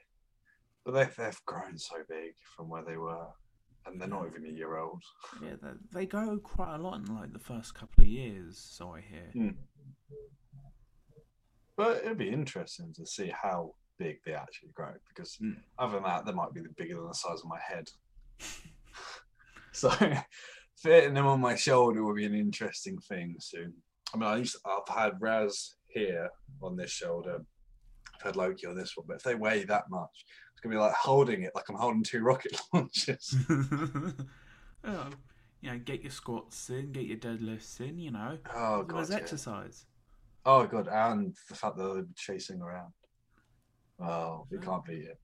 but 0.85 0.93
they've 0.93 1.15
they've 1.17 1.45
grown 1.47 1.79
so 1.79 1.97
big 2.09 2.33
from 2.57 2.69
where 2.69 2.85
they 2.85 2.97
were, 2.97 3.27
and 3.87 4.01
they're 4.01 4.09
not 4.09 4.27
even 4.27 4.47
a 4.47 4.53
year 4.53 4.77
old. 4.79 5.03
Yeah, 5.43 5.55
they, 5.63 6.01
they 6.01 6.07
go 6.07 6.39
quite 6.39 6.75
a 6.75 6.79
lot 6.79 6.99
in 7.01 7.15
like 7.15 7.33
the 7.33 7.39
first 7.39 7.75
couple 7.75 8.03
of 8.03 8.09
years, 8.09 8.59
so 8.59 8.95
I 8.95 9.01
hear. 9.01 9.31
Hmm. 9.33 9.49
But 11.77 11.99
it'd 12.05 12.19
be 12.19 12.29
interesting 12.29 12.93
to 12.95 13.07
see 13.07 13.33
how 13.43 13.75
big 13.99 14.19
they 14.25 14.35
actually 14.35 14.71
grow 14.75 14.93
because 15.09 15.37
Mm. 15.41 15.57
other 15.79 15.95
than 15.95 16.03
that, 16.05 16.25
they 16.27 16.33
might 16.33 16.53
be 16.53 16.63
bigger 16.77 16.97
than 16.97 17.09
the 17.09 17.15
size 17.15 17.41
of 17.41 17.49
my 17.49 17.59
head. 17.61 17.89
so 19.73 19.91
fitting 20.77 21.15
them 21.15 21.27
on 21.27 21.41
my 21.41 21.55
shoulder 21.55 22.05
would 22.05 22.17
be 22.17 22.25
an 22.27 22.35
interesting 22.35 22.99
thing 22.99 23.37
soon. 23.41 23.73
I 24.15 24.17
mean, 24.19 24.29
I 24.29 24.37
used 24.37 24.57
I've 24.67 24.95
had 24.95 25.21
Raz 25.21 25.77
here 25.89 26.29
on 26.63 26.77
this 26.77 26.91
shoulder. 26.91 27.45
Had 28.23 28.37
Loki 28.37 28.67
on 28.67 28.77
this 28.77 28.97
one, 28.97 29.07
but 29.09 29.17
if 29.17 29.23
they 29.23 29.35
weigh 29.35 29.65
that 29.65 29.85
much, 29.91 30.25
it's 30.53 30.61
gonna 30.61 30.75
be 30.75 30.79
like 30.81 30.95
holding 30.95 31.43
it 31.43 31.53
like 31.55 31.69
I'm 31.69 31.77
holding 31.77 32.03
two 32.03 32.23
rocket 32.23 32.61
launchers. 32.73 33.35
oh, 34.85 35.11
you 35.61 35.71
know, 35.71 35.79
get 35.79 36.03
your 36.03 36.11
squats 36.11 36.71
in, 36.71 36.93
get 36.93 37.05
your 37.07 37.19
deadlifts 37.19 37.81
in. 37.81 37.99
You 37.99 38.11
know, 38.13 38.39
Oh 38.55 38.83
god. 38.85 39.09
yeah. 39.11 39.17
exercise. 39.17 39.87
Oh 40.45 40.67
god, 40.67 40.89
and 40.89 41.37
the 41.49 41.55
fact 41.55 41.77
that 41.77 41.95
they're 41.95 42.05
chasing 42.17 42.61
around. 42.61 42.93
Oh, 44.01 44.47
we 44.51 44.59
can't 44.59 44.85
beat 44.85 45.05
it. 45.05 45.19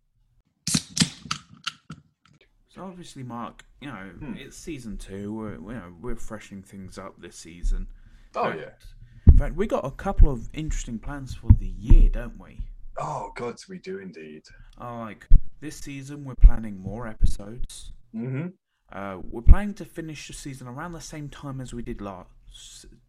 So 2.69 2.85
obviously, 2.85 3.23
Mark, 3.25 3.65
you 3.81 3.89
know, 3.89 4.11
Hmm. 4.21 4.35
it's 4.37 4.57
season 4.57 4.97
two. 4.99 5.35
We're 5.35 5.55
you 5.55 5.79
know 5.79 5.95
we're 6.01 6.17
freshening 6.17 6.63
things 6.63 6.99
up 6.99 7.21
this 7.21 7.37
season. 7.37 7.89
Oh 8.37 8.51
In 8.51 8.59
yeah. 8.59 8.71
In 9.27 9.37
fact, 9.37 9.57
we 9.57 9.67
got 9.67 9.85
a 9.85 9.91
couple 9.91 10.31
of 10.31 10.49
interesting 10.53 10.99
plans 10.99 11.35
for 11.35 11.51
the 11.59 11.67
year, 11.67 12.09
don't 12.09 12.39
we? 12.39 12.61
Oh 13.01 13.33
gods, 13.35 13.69
we 13.69 13.79
do 13.79 13.99
indeed. 13.99 14.43
Uh, 14.81 14.99
like 15.01 15.27
this 15.61 15.77
season, 15.77 16.25
we're 16.25 16.35
planning 16.35 16.79
more 16.81 17.07
episodes. 17.07 17.93
Mm-hmm. 18.15 18.49
Uh, 18.93 19.19
we're 19.31 19.43
planning 19.43 19.75
to 19.75 19.85
finish 19.85 20.27
the 20.27 20.33
season 20.33 20.67
around 20.67 20.93
the 20.93 21.01
same 21.01 21.29
time 21.29 21.61
as 21.61 21.73
we 21.75 21.83
did 21.83 22.01
last 22.01 22.31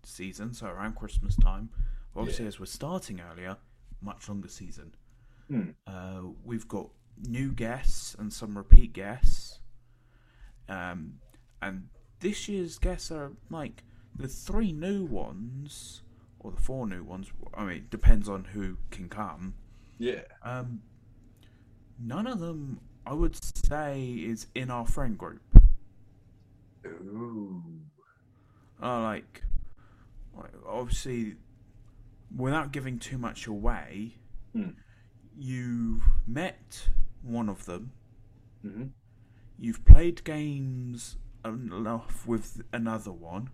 season, 0.04 0.54
so 0.54 0.68
around 0.68 0.96
Christmas 0.96 1.36
time. 1.38 1.70
Obviously, 2.16 2.46
Yeah. 2.46 2.50
as 2.50 2.60
we're 2.60 2.66
starting 2.66 3.22
earlier, 3.22 3.58
much 4.02 4.28
longer 4.28 4.50
season. 4.50 4.94
Hmm. 5.48 5.70
Uh, 5.88 6.22
we've 6.44 6.68
got 6.68 6.90
new 7.28 7.52
guests 7.52 8.16
and 8.20 8.32
some 8.32 8.58
repeat 8.58 8.94
guests. 8.94 9.60
Um, 10.68 11.14
and 11.62 11.88
this 12.20 12.48
year's 12.48 12.78
guests 12.78 13.12
are 13.12 13.32
like 13.50 13.84
the 14.16 14.28
three 14.28 14.72
new 14.72 15.06
ones, 15.06 16.04
or 16.40 16.52
the 16.52 16.62
four 16.62 16.86
new 16.86 17.04
ones. 17.04 17.32
I 17.54 17.64
mean, 17.64 17.78
it 17.78 17.90
depends 17.90 18.30
on 18.30 18.44
who 18.46 18.78
can 18.92 19.10
come. 19.10 19.56
Yeah. 20.00 20.22
Um, 20.42 20.82
none 22.00 22.26
of 22.26 22.40
them, 22.40 22.80
I 23.06 23.14
would 23.14 23.36
say, 23.68 24.02
is 24.04 24.48
in 24.56 24.72
our 24.72 24.88
friend 24.88 25.18
group. 25.18 25.42
Ooh. 26.86 27.62
Uh, 28.82 29.02
like, 29.02 29.44
like, 30.36 30.54
obviously, 30.66 31.36
without 32.36 32.72
giving 32.72 32.98
too 32.98 33.18
much 33.18 33.46
away, 33.46 34.16
Hmm. 34.54 34.70
you've 35.38 36.04
met 36.26 36.90
one 37.22 37.50
of 37.50 37.66
them. 37.66 37.92
Mm-hmm. 38.66 38.86
You've 39.58 39.84
played 39.84 40.24
games 40.24 41.18
enough 41.44 42.26
with 42.26 42.62
another 42.72 43.12
one, 43.12 43.50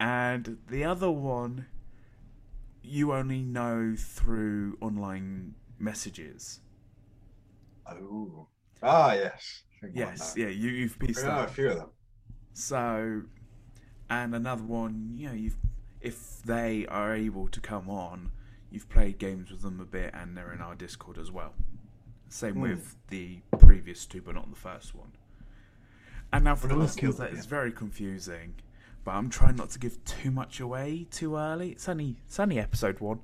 and 0.00 0.58
the 0.68 0.84
other 0.84 1.10
one 1.10 1.66
you 2.84 3.12
only 3.12 3.42
know 3.42 3.94
through 3.96 4.76
online 4.80 5.54
messages. 5.78 6.60
Oh. 7.86 8.46
Ah, 8.82 9.14
yes. 9.14 9.62
I 9.82 9.86
think 9.86 9.96
I 9.96 10.00
Yes, 10.00 10.34
yeah, 10.36 10.48
you, 10.48 10.70
you've 10.70 10.98
pieced 10.98 11.24
know 11.24 11.40
a 11.42 11.46
few 11.46 11.70
of 11.70 11.76
them. 11.76 11.90
So, 12.52 13.22
and 14.10 14.34
another 14.34 14.62
one, 14.62 15.14
you 15.16 15.28
know, 15.28 15.34
you've 15.34 15.56
if 16.00 16.42
they 16.42 16.86
are 16.88 17.14
able 17.14 17.48
to 17.48 17.60
come 17.60 17.88
on, 17.88 18.30
you've 18.70 18.88
played 18.90 19.18
games 19.18 19.50
with 19.50 19.62
them 19.62 19.80
a 19.80 19.86
bit, 19.86 20.10
and 20.12 20.36
they're 20.36 20.52
in 20.52 20.60
our 20.60 20.74
Discord 20.74 21.16
as 21.16 21.30
well. 21.32 21.54
Same 22.28 22.54
Hmm. 22.56 22.62
with 22.62 22.96
the 23.08 23.38
previous 23.58 24.04
two, 24.04 24.20
but 24.20 24.34
not 24.34 24.50
the 24.50 24.56
first 24.56 24.94
one. 24.94 25.12
And 26.32 26.44
now 26.44 26.56
for 26.56 26.66
the 26.66 26.76
listeners, 26.76 27.16
cool, 27.16 27.26
that 27.26 27.32
is 27.32 27.46
very 27.46 27.72
confusing. 27.72 28.54
But 29.04 29.12
I'm 29.12 29.28
trying 29.28 29.56
not 29.56 29.70
to 29.70 29.78
give 29.78 30.02
too 30.04 30.30
much 30.30 30.60
away 30.60 31.06
too 31.10 31.36
early. 31.36 31.70
It's 31.72 31.88
only 31.88 32.16
it's 32.26 32.40
only 32.40 32.58
episode 32.58 33.00
one. 33.00 33.20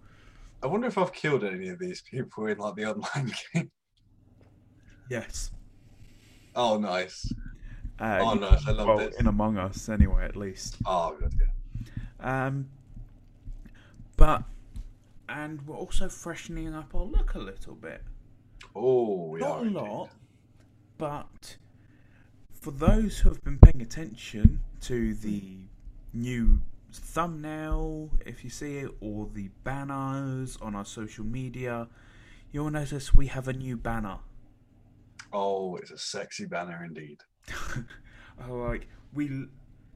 I 0.63 0.67
wonder 0.67 0.87
if 0.87 0.99
I've 0.99 1.13
killed 1.13 1.43
any 1.43 1.69
of 1.69 1.79
these 1.79 2.03
people 2.03 2.47
in 2.47 2.59
like 2.59 2.75
the 2.75 2.85
online 2.85 3.33
game. 3.55 3.71
Yes. 5.09 5.51
Oh, 6.55 6.79
nice. 6.79 7.33
Uh, 7.99 8.19
Oh, 8.21 8.35
nice. 8.35 8.67
I 8.67 8.73
love 8.73 8.87
well, 8.89 8.99
this. 8.99 9.17
in 9.17 9.27
Among 9.27 9.57
Us, 9.57 9.89
anyway, 9.89 10.25
at 10.25 10.37
least. 10.37 10.77
Oh, 10.85 11.17
good. 11.19 11.33
Yeah. 11.41 12.47
Um, 12.47 12.69
but 14.17 14.45
and 15.29 15.67
we're 15.67 15.77
also 15.77 16.09
freshening 16.09 16.75
up 16.75 16.95
our 16.95 17.05
look 17.05 17.35
a 17.35 17.39
little 17.39 17.75
bit. 17.75 18.03
Oh, 18.75 19.29
we 19.29 19.41
Not 19.41 19.61
are. 19.61 19.65
a 19.67 19.71
lot, 19.71 20.11
but 20.99 21.57
for 22.61 22.71
those 22.71 23.19
who 23.19 23.31
have 23.31 23.43
been 23.43 23.59
paying 23.59 23.83
attention 23.83 24.61
to 24.83 25.15
the 25.15 25.57
new 26.13 26.61
thumbnail, 26.93 28.11
if 28.27 28.45
you 28.45 28.51
see 28.51 28.79
it, 28.79 28.91
or 29.01 29.29
the 29.33 29.49
banners 29.65 30.59
on 30.61 30.75
our 30.75 30.85
social 30.85 31.25
media, 31.25 31.89
you'll 32.53 32.71
notice 32.71 33.15
we 33.15 33.29
have 33.29 33.49
a 33.49 33.53
new 33.53 33.77
banner. 33.77 34.19
Oh, 35.33 35.77
it's 35.77 35.91
a 35.91 35.99
sexy 35.99 36.47
banner 36.47 36.85
indeed. 36.85 37.19
Oh, 38.49 38.55
like 38.55 38.89
we, 39.13 39.29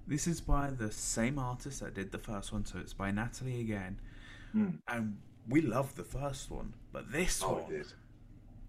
this 0.06 0.26
is 0.26 0.38
by 0.42 0.68
the 0.68 0.92
same 0.92 1.38
artist 1.38 1.80
that 1.80 1.94
did 1.94 2.12
the 2.12 2.18
first 2.18 2.52
one, 2.52 2.66
so 2.66 2.78
it's 2.78 2.92
by 2.92 3.10
Natalie 3.10 3.60
again, 3.60 3.98
Mm. 4.54 4.80
and 4.86 5.16
we 5.48 5.62
love 5.62 5.94
the 5.96 6.04
first 6.04 6.50
one, 6.50 6.74
but 6.92 7.10
this 7.10 7.42
Oh, 7.42 7.54
one 7.54 7.84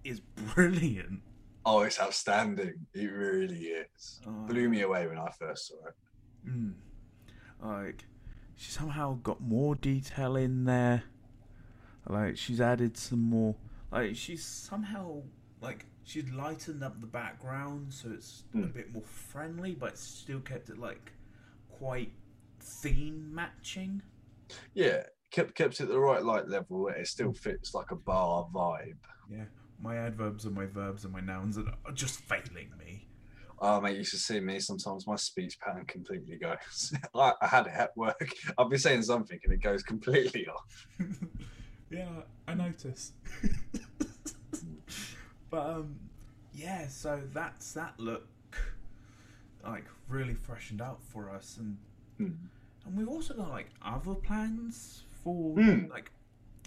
is 0.05 0.21
brilliant. 0.55 1.21
Oh, 1.65 1.81
it's 1.81 1.99
outstanding. 1.99 2.85
It 2.93 3.07
really 3.07 3.55
is. 3.95 4.21
Oh. 4.27 4.31
Blew 4.47 4.69
me 4.69 4.81
away 4.81 5.07
when 5.07 5.17
I 5.17 5.29
first 5.39 5.67
saw 5.67 5.75
it. 5.87 5.95
Mm. 6.49 6.73
Like, 7.63 8.05
she 8.55 8.71
somehow 8.71 9.15
got 9.23 9.41
more 9.41 9.75
detail 9.75 10.35
in 10.35 10.65
there. 10.65 11.03
Like, 12.07 12.37
she's 12.37 12.61
added 12.61 12.97
some 12.97 13.21
more. 13.21 13.55
Like, 13.91 14.15
she's 14.15 14.45
somehow 14.45 15.23
like 15.61 15.85
she's 16.03 16.29
lightened 16.29 16.83
up 16.83 16.99
the 17.01 17.07
background 17.07 17.91
so 17.91 18.09
it's 18.11 18.43
a 18.53 18.57
Mm. 18.57 18.73
bit 18.73 18.93
more 18.93 19.01
friendly, 19.03 19.73
but 19.73 19.97
still 19.97 20.41
kept 20.41 20.69
it 20.69 20.77
like 20.77 21.13
quite 21.69 22.11
theme 22.59 23.33
matching. 23.33 24.03
Yeah, 24.75 25.03
kept 25.31 25.55
kept 25.55 25.79
it 25.79 25.87
the 25.87 25.99
right 25.99 26.21
light 26.23 26.47
level. 26.47 26.87
It 26.89 27.07
still 27.07 27.33
fits 27.33 27.73
like 27.73 27.89
a 27.89 27.95
bar 27.95 28.47
vibe. 28.53 28.97
Yeah, 29.29 29.45
my 29.81 29.97
adverbs 29.97 30.45
and 30.45 30.55
my 30.55 30.65
verbs 30.65 31.03
and 31.03 31.13
my 31.13 31.21
nouns 31.21 31.57
are 31.57 31.91
just 31.93 32.19
failing 32.19 32.69
me. 32.79 33.07
Oh, 33.59 33.79
mate, 33.79 33.97
you 33.97 34.03
should 34.03 34.19
see 34.19 34.39
me. 34.39 34.59
Sometimes 34.59 35.07
my 35.07 35.15
speech 35.15 35.59
pattern 35.59 35.85
completely 35.85 36.37
goes. 36.37 36.93
I, 37.15 37.33
I 37.41 37.47
had 37.47 37.67
it 37.67 37.73
at 37.73 37.95
work. 37.95 38.29
I'll 38.57 38.69
be 38.69 38.77
saying 38.77 39.03
something 39.03 39.39
and 39.43 39.53
it 39.53 39.61
goes 39.61 39.83
completely 39.83 40.47
off. 40.47 40.87
yeah, 41.89 42.09
I 42.47 42.53
notice. 42.53 43.13
but 45.49 45.69
um, 45.69 45.95
yeah, 46.53 46.87
so 46.87 47.21
that's 47.33 47.73
that 47.73 47.93
look, 47.97 48.27
like 49.63 49.85
really 50.07 50.33
freshened 50.33 50.81
up 50.81 51.01
for 51.03 51.29
us, 51.29 51.57
and 51.57 51.77
Hmm. 52.17 52.35
and 52.85 52.97
we've 52.97 53.09
also 53.09 53.33
got 53.33 53.49
like 53.49 53.69
other 53.81 54.15
plans 54.15 55.03
for 55.23 55.55
Hmm. 55.55 55.85
like 55.89 56.11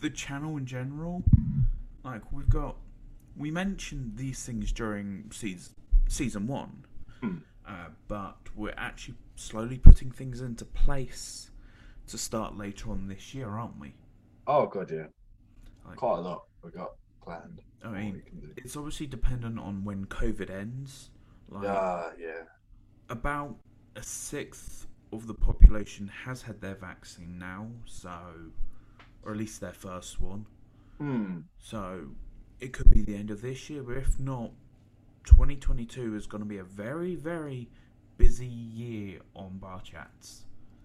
the 0.00 0.11
channel 0.11 0.57
in 0.57 0.67
general. 0.67 1.23
Like 2.05 2.33
we've 2.33 2.49
got, 2.49 2.77
we 3.38 3.50
mentioned 3.50 4.16
these 4.16 4.45
things 4.45 4.73
during 4.73 5.30
season 5.33 5.75
season 6.09 6.47
one, 6.47 6.85
Hmm. 7.21 7.38
uh, 7.66 7.88
but 8.09 8.38
we're 8.54 8.75
actually 8.76 9.16
slowly 9.37 9.78
putting 9.78 10.11
things 10.11 10.40
into 10.40 10.64
place 10.64 11.50
to 12.09 12.16
start 12.18 12.57
later 12.57 12.90
on 12.90 13.09
this 13.09 13.35
year, 13.35 13.49
aren't 13.50 13.78
we? 13.78 13.95
Oh, 14.47 14.66
God, 14.66 14.90
yeah. 14.90 15.07
Like- 15.87 15.97
Quite 15.99 16.18
a 16.18 16.23
lot 16.23 16.45
we 16.62 16.71
got 16.71 16.92
planned. 17.23 17.62
I 17.85 17.90
mean, 17.90 18.14
we 18.14 18.21
can 18.23 18.40
do. 18.40 18.52
it's 18.57 18.76
obviously 18.76 19.07
dependent 19.07 19.59
on 19.59 19.85
when 19.85 20.07
COVID 20.07 20.50
ends. 20.50 21.11
Like 21.49 21.68
Ah, 21.68 22.11
yeah. 22.18 22.42
about 23.11 23.57
a 23.97 24.02
sixth 24.02 24.87
of 25.12 25.26
the 25.26 25.35
population 25.35 26.09
has 26.09 26.42
had 26.42 26.61
their 26.61 26.75
vaccine 26.75 27.38
now, 27.38 27.71
so 27.85 28.50
or 29.23 29.33
at 29.33 29.38
least 29.38 29.61
their 29.61 29.73
first 29.73 30.21
one. 30.21 30.47
Hmm. 30.99 31.40
So 31.59 32.09
it 32.61 32.73
could 32.73 32.91
be 32.91 33.03
the 33.03 33.15
end 33.15 33.31
of 33.31 33.41
this 33.43 33.69
year, 33.71 33.83
but 33.83 33.97
if 33.97 34.19
not, 34.19 34.50
2022 35.25 36.17
is 36.17 36.27
going 36.27 36.43
to 36.43 36.49
be 36.49 36.59
a 36.59 36.65
very, 36.65 37.15
very 37.15 37.69
busy 38.17 38.47
year 38.47 39.21
on 39.35 39.59
bar 39.59 39.81
chats. 39.83 40.45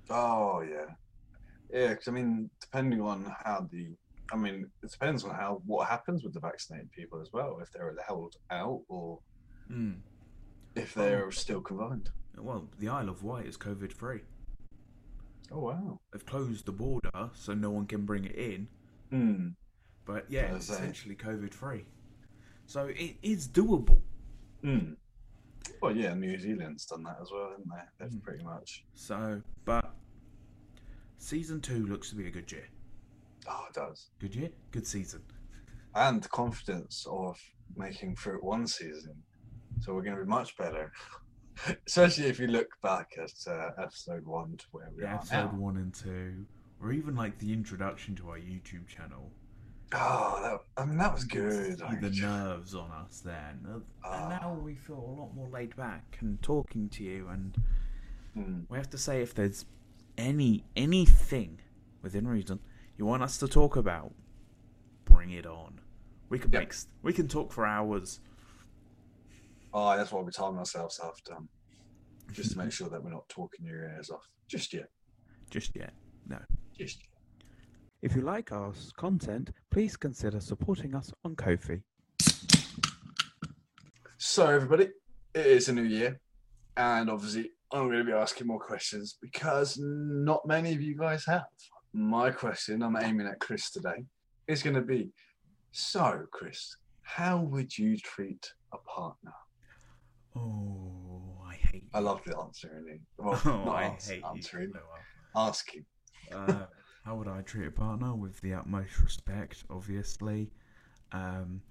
Oh, 0.10 0.62
yeah. 0.62 0.94
Yeah, 1.72 1.90
because 1.90 2.08
I 2.08 2.12
mean, 2.12 2.50
depending 2.62 3.02
on 3.02 3.24
how 3.44 3.68
the, 3.72 3.96
I 4.32 4.36
mean, 4.36 4.70
it 4.84 4.92
depends 4.92 5.24
on 5.24 5.32
how 5.34 5.62
what 5.66 5.88
happens 5.88 6.24
with 6.24 6.34
the 6.34 6.40
vaccinated 6.40 6.92
people 6.92 7.20
as 7.22 7.30
well. 7.34 7.60
If 7.62 7.72
they're 7.72 7.96
held 8.08 8.36
out 8.52 8.82
or 8.88 9.20
Mm. 9.72 10.00
if 10.76 10.94
they're 10.94 11.32
still 11.32 11.62
confined. 11.62 12.10
Well, 12.38 12.68
the 12.78 12.90
Isle 12.90 13.10
of 13.10 13.24
Wight 13.24 13.46
is 13.46 13.58
COVID 13.58 13.94
free. 13.94 14.22
Oh 15.52 15.60
wow. 15.60 16.00
They've 16.12 16.26
closed 16.26 16.66
the 16.66 16.72
border 16.74 17.30
so 17.34 17.54
no 17.54 17.70
one 17.72 17.86
can 17.88 18.06
bring 18.06 18.26
it 18.26 18.36
in. 18.36 18.68
Hmm. 19.10 19.48
But 20.06 20.26
yeah, 20.30 20.54
it's 20.56 20.70
essentially 20.70 21.16
COVID 21.16 21.54
free. 21.54 21.86
So 22.66 22.86
it 22.88 23.16
is 23.22 23.48
doable. 23.48 24.00
Hmm. 24.62 24.94
Well, 25.82 25.96
yeah, 25.96 26.14
New 26.14 26.38
Zealand's 26.40 26.86
done 26.86 27.04
that 27.04 27.18
as 27.22 27.30
well, 27.32 27.50
haven't 27.52 27.68
they? 27.70 28.06
They've 28.06 28.14
Mm. 28.20 28.24
pretty 28.24 28.44
much. 28.44 28.86
So, 28.94 29.42
but 29.66 29.94
season 31.18 31.62
two 31.62 31.86
looks 31.88 32.10
to 32.10 32.16
be 32.16 32.28
a 32.28 32.32
good 32.32 32.52
year. 32.52 32.68
Oh, 33.48 33.66
it 33.70 33.74
does. 33.76 34.10
Good 34.20 34.36
year, 34.36 34.50
good 34.72 34.88
season. 34.88 35.22
And 35.96 36.28
confidence 36.32 37.06
of 37.10 37.38
making 37.76 38.16
through 38.16 38.40
one 38.40 38.68
season. 38.68 39.16
So 39.82 39.94
we're 39.94 40.02
going 40.04 40.18
to 40.18 40.24
be 40.24 40.30
much 40.30 40.56
better. 40.58 40.92
Especially 41.88 42.26
if 42.26 42.40
you 42.40 42.48
look 42.48 42.68
back 42.82 43.12
at 43.22 43.32
uh, 43.48 43.72
episode 43.82 44.26
one 44.26 44.58
to 44.58 44.66
where 44.72 44.90
we 44.96 45.04
Yeah, 45.04 45.14
are 45.14 45.16
episode 45.16 45.54
now. 45.54 45.60
one 45.60 45.78
and 45.78 45.94
two, 45.94 46.46
or 46.82 46.92
even 46.92 47.16
like 47.16 47.38
the 47.40 47.52
introduction 47.54 48.16
to 48.16 48.30
our 48.30 48.38
YouTube 48.40 48.88
channel. 48.88 49.32
Oh, 49.96 50.40
that, 50.42 50.82
I 50.82 50.86
mean, 50.86 50.98
that 50.98 51.14
was 51.14 51.24
good. 51.24 51.80
like- 51.80 52.02
the 52.02 52.10
nerves 52.10 52.74
on 52.74 52.90
us 52.92 53.20
then, 53.22 53.60
and 53.66 53.84
now 54.30 54.54
we 54.64 54.76
feel 54.76 54.98
a 54.98 55.14
lot 55.22 55.36
more 55.36 55.48
laid 55.50 55.76
back 55.76 56.18
and 56.22 56.42
talking 56.42 56.90
to 56.90 57.04
you. 57.04 57.28
And 57.28 57.56
Hmm. 58.34 58.62
we 58.70 58.78
have 58.78 58.90
to 58.90 58.98
say 58.98 59.22
if 59.22 59.34
there's 59.36 59.66
any 60.18 60.64
anything 60.76 61.60
within 62.02 62.28
reason 62.28 62.60
you 62.98 63.06
want 63.06 63.22
us 63.24 63.38
to 63.40 63.48
talk 63.48 63.76
about, 63.76 64.14
bring 65.06 65.30
it 65.32 65.46
on. 65.46 65.80
We 66.30 66.40
can 66.40 66.52
Yep. 66.52 66.62
make 66.62 66.74
we 67.04 67.14
can 67.14 67.28
talk 67.28 67.52
for 67.52 67.66
hours. 67.66 68.20
Oh, 69.74 69.96
that's 69.96 70.12
why 70.12 70.22
we 70.22 70.32
time 70.32 70.58
ourselves 70.58 71.00
after. 71.04 71.38
Just 72.32 72.52
to 72.54 72.58
make 72.58 72.72
sure 72.74 72.90
that 72.90 73.04
we're 73.04 73.12
not 73.12 73.30
talking 73.30 73.66
your 73.66 73.84
ears 73.84 74.10
off. 74.10 74.28
Just 74.48 74.74
yet. 74.74 74.90
Just 75.52 75.76
yet, 75.76 75.94
no. 76.26 76.40
Just 76.78 77.00
yet. 77.00 77.10
If 78.04 78.16
you 78.16 78.22
like 78.22 78.52
our 78.52 78.74
content, 78.98 79.52
please 79.72 79.96
consider 79.96 80.40
supporting 80.42 80.94
us 80.94 81.12
on 81.24 81.36
Ko-fi. 81.38 81.80
So, 84.18 84.46
everybody, 84.48 84.90
it 85.34 85.46
is 85.46 85.70
a 85.70 85.74
new 85.74 85.84
year, 85.84 86.20
and 86.78 87.10
obviously, 87.10 87.52
I'm 87.72 87.88
going 87.88 88.00
to 88.00 88.04
be 88.04 88.12
asking 88.12 88.48
more 88.48 88.60
questions 88.60 89.18
because 89.22 89.78
not 89.82 90.46
many 90.46 90.74
of 90.74 90.82
you 90.82 90.98
guys 90.98 91.26
have. 91.26 91.46
My 91.94 92.30
question, 92.30 92.84
I'm 92.84 92.98
aiming 92.98 93.26
at 93.28 93.40
Chris 93.40 93.72
today, 93.72 94.04
is 94.48 94.62
going 94.64 94.76
to 94.76 94.82
be 94.82 95.10
So, 95.72 96.26
Chris, 96.32 96.76
how 97.04 97.40
would 97.40 97.76
you 97.78 97.98
treat 97.98 98.52
a 98.74 98.78
partner? 98.80 99.32
Oh, 100.36 101.42
I 101.50 101.56
hate. 101.56 101.86
I 101.94 102.00
love 102.00 102.22
the 102.26 102.38
answer, 102.38 102.70
really. 102.86 103.00
Well, 103.18 103.40
Oh, 103.46 103.64
not 103.66 103.76
I 103.76 103.84
ans- 103.86 104.10
hate 104.10 104.24
answering, 104.30 104.72
you. 104.74 104.80
asking. 105.36 105.86
uh, 106.36 106.66
how 107.04 107.16
would 107.16 107.28
I 107.28 107.42
treat 107.42 107.68
a 107.68 107.72
partner? 107.72 108.16
With 108.16 108.40
the 108.42 108.54
utmost 108.54 109.00
respect, 109.00 109.64
obviously. 109.70 110.52
Um, 111.12 111.62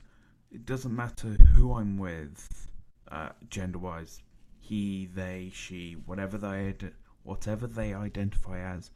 it 0.50 0.66
doesn't 0.66 0.94
matter 0.94 1.28
who 1.54 1.74
I'm 1.74 1.96
with, 1.96 2.70
uh, 3.10 3.30
gender-wise. 3.48 4.22
He, 4.60 5.08
they, 5.14 5.50
she, 5.54 5.94
whatever 6.06 6.38
they, 6.38 6.74
whatever 7.22 7.66
they 7.66 7.94
identify 7.94 8.58
as, 8.60 8.90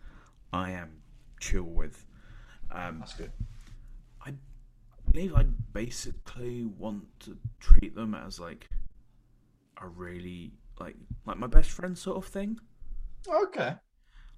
I 0.53 0.73
am 0.73 1.01
chill 1.41 1.65
with. 1.65 2.05
Um, 2.71 2.99
That's 3.01 3.15
good. 3.15 3.33
I 4.25 4.35
believe 5.11 5.35
I 5.35 5.45
basically 5.73 6.65
want 6.65 7.05
to 7.21 7.39
treat 7.61 7.95
them 7.95 8.15
as 8.15 8.39
like 8.39 8.69
a 9.81 9.87
really 9.87 10.53
like 10.81 10.97
like 11.27 11.39
my 11.39 11.47
best 11.47 11.71
friend 11.71 11.97
sort 11.97 12.17
of 12.17 12.27
thing. 12.27 12.59
Okay. 13.29 13.75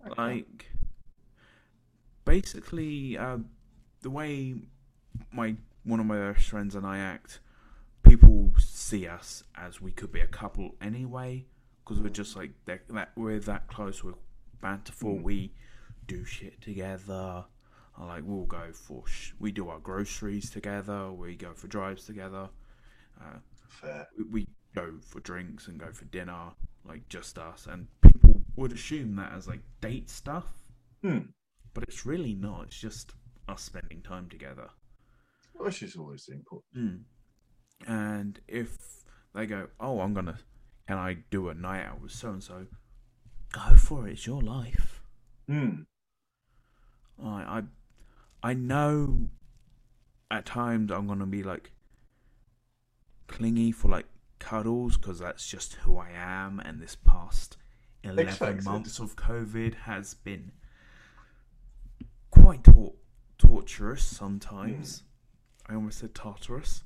okay. 0.07 0.15
Like 0.17 0.71
basically, 2.29 3.17
uh, 3.17 3.39
the 4.03 4.11
way 4.11 4.55
my 5.33 5.57
one 5.85 6.01
of 6.01 6.07
my 6.07 6.33
best 6.33 6.49
friends 6.49 6.75
and 6.75 6.87
I 6.87 6.99
act, 6.99 7.41
people 8.03 8.53
see 8.59 9.07
us 9.07 9.43
as 9.57 9.81
we 9.81 9.93
could 9.93 10.13
be 10.13 10.21
a 10.21 10.27
couple 10.27 10.75
anyway, 10.81 11.47
because 11.85 12.01
we're 12.03 12.11
just 12.11 12.37
like 12.37 12.53
that. 12.67 12.87
that 12.91 13.13
we're 13.17 13.39
that 13.41 13.67
close. 13.69 14.05
We're 14.05 14.13
banterful. 14.61 15.15
Mm. 15.17 15.23
We 15.23 15.53
do 16.07 16.25
shit 16.25 16.61
together. 16.61 17.45
Like 17.99 18.23
we'll 18.25 18.45
go 18.47 18.67
for 18.73 19.03
sh- 19.09 19.33
we 19.41 19.51
do 19.51 19.69
our 19.71 19.81
groceries 19.81 20.51
together. 20.51 21.11
We 21.11 21.35
go 21.35 21.53
for 21.55 21.67
drives 21.67 22.05
together. 22.05 22.49
Uh, 23.21 23.39
Fair. 23.69 24.07
we- 24.17 24.25
we 24.25 24.47
go 24.75 24.93
for 25.01 25.19
drinks 25.21 25.67
and 25.67 25.79
go 25.81 25.91
for 25.93 26.05
dinner, 26.05 26.53
like 26.85 27.09
just 27.09 27.39
us. 27.39 27.67
And 27.67 27.89
people 28.03 28.43
would 28.55 28.73
assume 28.73 29.17
that 29.17 29.33
as 29.33 29.49
like 29.49 29.63
date 29.81 30.11
stuff, 30.11 30.47
Hmm. 31.03 31.19
But 31.79 31.89
it's 31.89 32.05
really 32.05 32.35
not. 32.35 32.65
It's 32.65 32.81
just 32.81 33.13
us 33.47 33.63
spending 33.63 34.03
time 34.03 34.29
together. 34.29 34.69
Which 35.55 35.81
is 35.81 35.95
always 35.95 36.27
the 36.27 36.33
important. 36.35 36.77
Mm. 36.77 37.01
And 37.87 38.41
if 38.49 38.77
they 39.33 39.47
go, 39.47 39.69
oh, 39.79 40.01
I'm 40.01 40.13
gonna, 40.13 40.39
can 40.89 40.99
I 40.99 41.19
do 41.31 41.49
a 41.51 41.55
night 41.55 41.85
out 41.85 42.01
with 42.03 42.11
so 42.11 42.31
and 42.31 42.43
so? 42.43 42.67
Go 43.53 43.77
for 43.77 44.09
it. 44.09 44.15
It's 44.15 44.27
your 44.27 44.43
life. 44.43 45.03
Hmm. 45.47 45.83
I, 47.25 47.63
I, 48.43 48.51
I 48.51 48.55
know. 48.55 49.29
At 50.33 50.45
times, 50.45 50.91
I'm 50.91 51.07
gonna 51.07 51.27
be 51.27 51.45
like 51.45 51.71
clingy 53.29 53.71
for 53.71 53.89
like 53.89 54.07
cuddles 54.41 54.97
because 54.97 55.21
that's 55.21 55.47
just 55.49 55.75
who 55.75 55.97
I 55.97 56.11
am. 56.11 56.59
And 56.59 56.81
this 56.81 56.97
past 56.97 57.57
eleven 58.03 58.27
Expected. 58.27 58.65
months 58.65 58.99
of 58.99 59.15
COVID 59.15 59.75
has 59.75 60.15
been 60.15 60.51
quite 62.49 62.65
tor- 62.65 62.95
torturous 63.37 64.03
sometimes. 64.03 65.03
I 65.67 65.75
almost 65.75 65.99
said 65.99 66.15
Tartarus, 66.15 66.83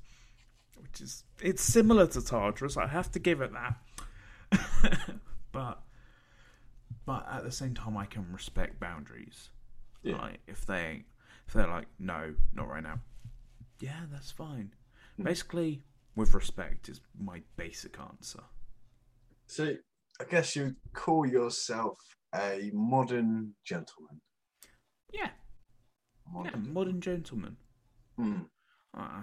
which 0.77 1.01
is 1.01 1.22
it's 1.40 1.62
similar 1.62 2.09
to 2.09 2.20
Tartarus. 2.20 2.77
I 2.77 2.88
have 2.88 3.12
to 3.12 3.20
give 3.20 3.40
it 3.40 3.53
that, 3.53 5.20
but 5.53 5.83
but 7.07 7.29
at 7.31 7.44
the 7.44 7.53
same 7.53 7.75
time, 7.75 7.96
I 7.96 8.07
can 8.07 8.27
respect 8.33 8.81
boundaries. 8.81 9.51
Yeah. 10.03 10.16
Like 10.16 10.40
if 10.48 10.66
they 10.66 11.05
if 11.46 11.53
they're 11.55 11.68
like 11.68 11.87
no, 11.96 12.35
not 12.53 12.68
right 12.68 12.83
now. 12.83 12.98
Yeah, 13.79 14.01
that's 14.11 14.33
fine. 14.33 14.72
Hmm. 15.16 15.22
Basically, 15.22 15.85
with 16.16 16.35
respect 16.35 16.88
is 16.88 17.01
my 17.16 17.42
basic 17.57 18.01
answer. 18.01 18.42
So, 19.46 19.77
I 20.20 20.25
guess 20.29 20.57
you 20.57 20.75
call 20.92 21.25
yourself 21.25 21.98
a 22.35 22.70
modern 22.72 23.53
gentleman. 23.64 24.20
Yeah, 25.12 25.29
yeah, 26.35 26.38
Modern. 26.42 26.73
modern 26.73 27.01
gentleman. 27.01 27.57
Hmm. 28.16 28.40
uh, 28.97 29.23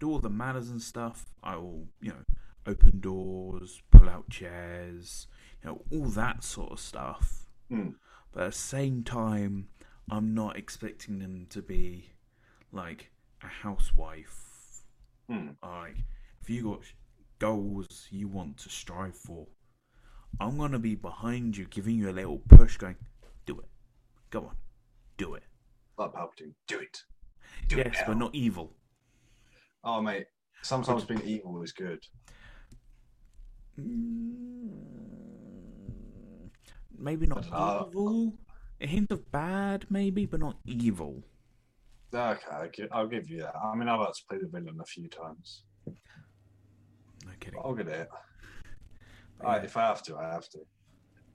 do 0.00 0.10
all 0.10 0.18
the 0.18 0.30
manners 0.30 0.70
and 0.70 0.80
stuff. 0.82 1.26
I 1.42 1.56
will, 1.56 1.86
you 2.00 2.10
know, 2.10 2.24
open 2.66 3.00
doors, 3.00 3.82
pull 3.90 4.08
out 4.08 4.28
chairs, 4.30 5.26
you 5.62 5.70
know, 5.70 5.82
all 5.92 6.06
that 6.10 6.42
sort 6.42 6.72
of 6.72 6.80
stuff. 6.80 7.46
Mm. 7.70 7.94
But 8.32 8.42
at 8.44 8.52
the 8.52 8.58
same 8.58 9.04
time, 9.04 9.68
I'm 10.10 10.34
not 10.34 10.56
expecting 10.56 11.18
them 11.18 11.46
to 11.50 11.62
be 11.62 12.10
like 12.72 13.10
a 13.42 13.46
housewife. 13.46 14.82
Hmm. 15.28 15.50
Like, 15.62 15.96
if 16.40 16.50
you 16.50 16.64
got 16.64 16.80
goals 17.38 18.08
you 18.10 18.28
want 18.28 18.58
to 18.58 18.68
strive 18.68 19.16
for, 19.16 19.46
I'm 20.40 20.58
gonna 20.58 20.78
be 20.78 20.94
behind 20.94 21.56
you, 21.56 21.66
giving 21.66 21.96
you 21.96 22.10
a 22.10 22.12
little 22.12 22.38
push, 22.48 22.76
going, 22.76 22.96
"Do 23.46 23.60
it, 23.60 23.68
go 24.30 24.46
on, 24.46 24.56
do 25.16 25.34
it." 25.34 25.44
Like 25.98 26.12
Palpatine. 26.12 26.54
Do 26.66 26.78
it. 26.80 26.98
Do 27.68 27.76
yes, 27.76 28.00
it 28.00 28.04
but 28.06 28.16
not 28.16 28.34
evil. 28.34 28.74
Oh, 29.84 30.00
mate. 30.00 30.26
Sometimes 30.62 31.04
being 31.04 31.22
evil 31.22 31.62
is 31.62 31.72
good. 31.72 32.00
Mm, 33.78 34.84
Maybe 36.96 37.26
not 37.26 37.46
Uh, 37.52 37.84
evil. 37.88 38.38
A 38.80 38.86
hint 38.86 39.10
of 39.10 39.30
bad, 39.30 39.86
maybe, 39.90 40.26
but 40.26 40.40
not 40.40 40.58
evil. 40.64 41.22
Okay, 42.12 42.88
I'll 42.92 43.08
give, 43.08 43.28
you 43.28 43.40
that. 43.40 43.56
I 43.56 43.74
mean, 43.74 43.88
I've 43.88 44.00
had 44.00 44.14
to 44.14 44.22
play 44.28 44.38
the 44.38 44.46
villain 44.46 44.78
a 44.80 44.84
few 44.84 45.08
times. 45.08 45.64
No 45.86 47.32
kidding. 47.40 47.60
I'll 47.62 47.74
get 47.74 47.88
it. 47.88 48.08
But 49.38 49.46
I, 49.46 49.56
if 49.58 49.76
I 49.76 49.82
have 49.82 50.02
to, 50.04 50.16
I 50.16 50.30
have 50.32 50.48
to. 50.50 50.60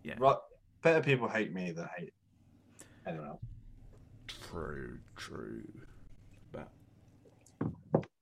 Yeah. 0.03 0.15
Right. 0.17 0.37
Better 0.81 1.01
people 1.01 1.27
hate 1.27 1.53
me 1.53 1.71
than 1.71 1.87
hate 1.97 2.13
anyone 3.05 3.27
else. 3.29 3.43
True, 4.49 4.97
true. 5.15 5.63
But, 6.51 6.69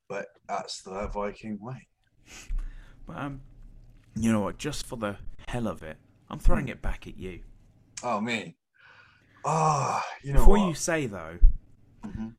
But 0.10 0.28
that's 0.48 0.82
the 0.82 1.08
Viking 1.14 1.58
way. 1.62 1.88
but 3.08 3.18
um, 3.18 3.42
you 4.16 4.32
know 4.32 4.42
what? 4.42 4.58
Just 4.58 4.86
for 4.86 4.96
the 4.98 5.18
hell 5.48 5.68
of 5.68 5.84
it, 5.84 5.98
I'm 6.30 6.40
throwing 6.40 6.68
it 6.70 6.82
back 6.82 7.08
at 7.08 7.18
you. 7.18 7.42
Oh, 8.04 8.20
me. 8.22 8.56
Ah, 9.46 10.06
you 10.24 10.34
know 10.34 10.40
Before 10.40 10.58
what? 10.58 10.68
you 10.68 10.74
say 10.74 11.06
though, 11.06 11.38
Mhm. 12.04 12.34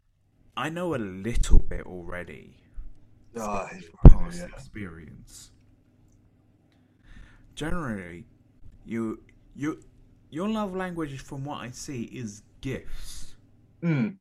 I 0.57 0.69
know 0.69 0.95
a 0.95 0.97
little 0.99 1.59
bit 1.61 1.87
already. 1.87 2.57
Ah, 3.39 3.67
from 3.69 3.79
you 3.79 3.83
your 3.85 3.93
fucking 4.03 4.19
past 4.19 4.35
idiot. 4.37 4.51
experience. 4.55 5.51
Generally, 7.55 8.25
you 8.85 9.23
you 9.55 9.83
your 10.31 10.49
love 10.49 10.75
language, 10.77 11.19
from 11.21 11.45
what 11.45 11.59
I 11.63 11.71
see, 11.71 12.03
is 12.05 12.43
gifts. 12.61 13.28
Mm. 13.83 14.17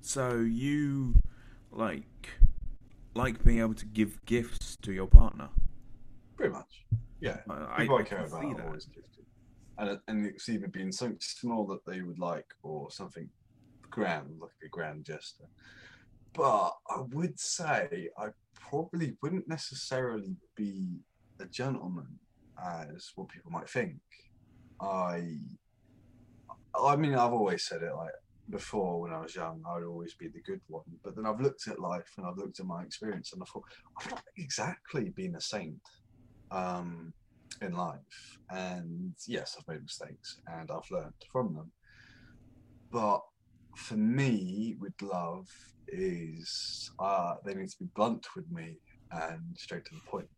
So 0.00 0.36
you 0.36 1.14
like 1.70 2.30
like 3.14 3.44
being 3.44 3.60
able 3.60 3.74
to 3.74 3.86
give 3.86 4.24
gifts 4.24 4.76
to 4.82 4.92
your 4.92 5.06
partner. 5.06 5.48
Pretty 6.36 6.52
much. 6.52 6.84
Yeah. 7.20 7.38
I, 7.48 7.82
People 7.82 7.96
I, 7.96 8.00
I 8.00 8.02
care 8.02 8.18
can 8.18 8.26
about 8.26 8.60
are 8.60 8.66
always 8.66 8.86
gifted. 8.86 9.24
And, 9.78 9.98
and 10.08 10.26
it's 10.26 10.48
either 10.48 10.68
been 10.68 10.92
something 10.92 11.18
small 11.20 11.66
that 11.66 11.84
they 11.86 12.02
would 12.02 12.18
like 12.18 12.46
or 12.62 12.90
something 12.90 13.28
grand, 13.90 14.40
like 14.40 14.50
a 14.64 14.68
grand 14.68 15.04
gesture. 15.04 15.48
But 16.32 16.72
I 16.90 17.00
would 17.12 17.38
say 17.38 18.08
I 18.18 18.28
probably 18.54 19.16
wouldn't 19.22 19.48
necessarily 19.48 20.36
be 20.56 21.00
a 21.40 21.46
gentleman 21.46 22.18
as 22.62 23.10
what 23.14 23.28
people 23.28 23.50
might 23.50 23.68
think. 23.68 24.00
I 24.80 25.38
I 26.76 26.96
mean 26.96 27.14
I've 27.14 27.32
always 27.32 27.64
said 27.64 27.82
it 27.82 27.94
like 27.94 28.10
before 28.50 29.00
when 29.00 29.12
I 29.12 29.20
was 29.20 29.34
young, 29.34 29.62
I 29.66 29.74
would 29.74 29.84
always 29.86 30.14
be 30.14 30.28
the 30.28 30.42
good 30.42 30.60
one. 30.68 30.84
But 31.02 31.16
then 31.16 31.26
I've 31.26 31.40
looked 31.40 31.66
at 31.68 31.80
life 31.80 32.10
and 32.16 32.26
I've 32.26 32.36
looked 32.36 32.60
at 32.60 32.66
my 32.66 32.82
experience 32.82 33.32
and 33.32 33.42
I 33.42 33.46
thought, 33.46 33.64
I've 34.00 34.10
not 34.10 34.22
exactly 34.36 35.10
been 35.16 35.36
a 35.36 35.40
saint 35.40 35.80
um, 36.50 37.12
in 37.62 37.72
life. 37.72 37.98
And 38.50 39.14
yes, 39.26 39.56
I've 39.58 39.68
made 39.68 39.82
mistakes 39.82 40.40
and 40.46 40.70
I've 40.70 40.90
learned 40.90 41.14
from 41.32 41.54
them. 41.54 41.72
But 42.92 43.20
for 43.76 43.96
me, 43.96 44.76
with 44.78 44.94
love, 45.02 45.48
is 45.88 46.90
uh, 46.98 47.34
they 47.44 47.54
need 47.54 47.68
to 47.68 47.76
be 47.80 47.88
blunt 47.94 48.26
with 48.36 48.50
me 48.50 48.76
and 49.10 49.40
straight 49.56 49.84
to 49.86 49.94
the 49.94 50.10
point. 50.10 50.28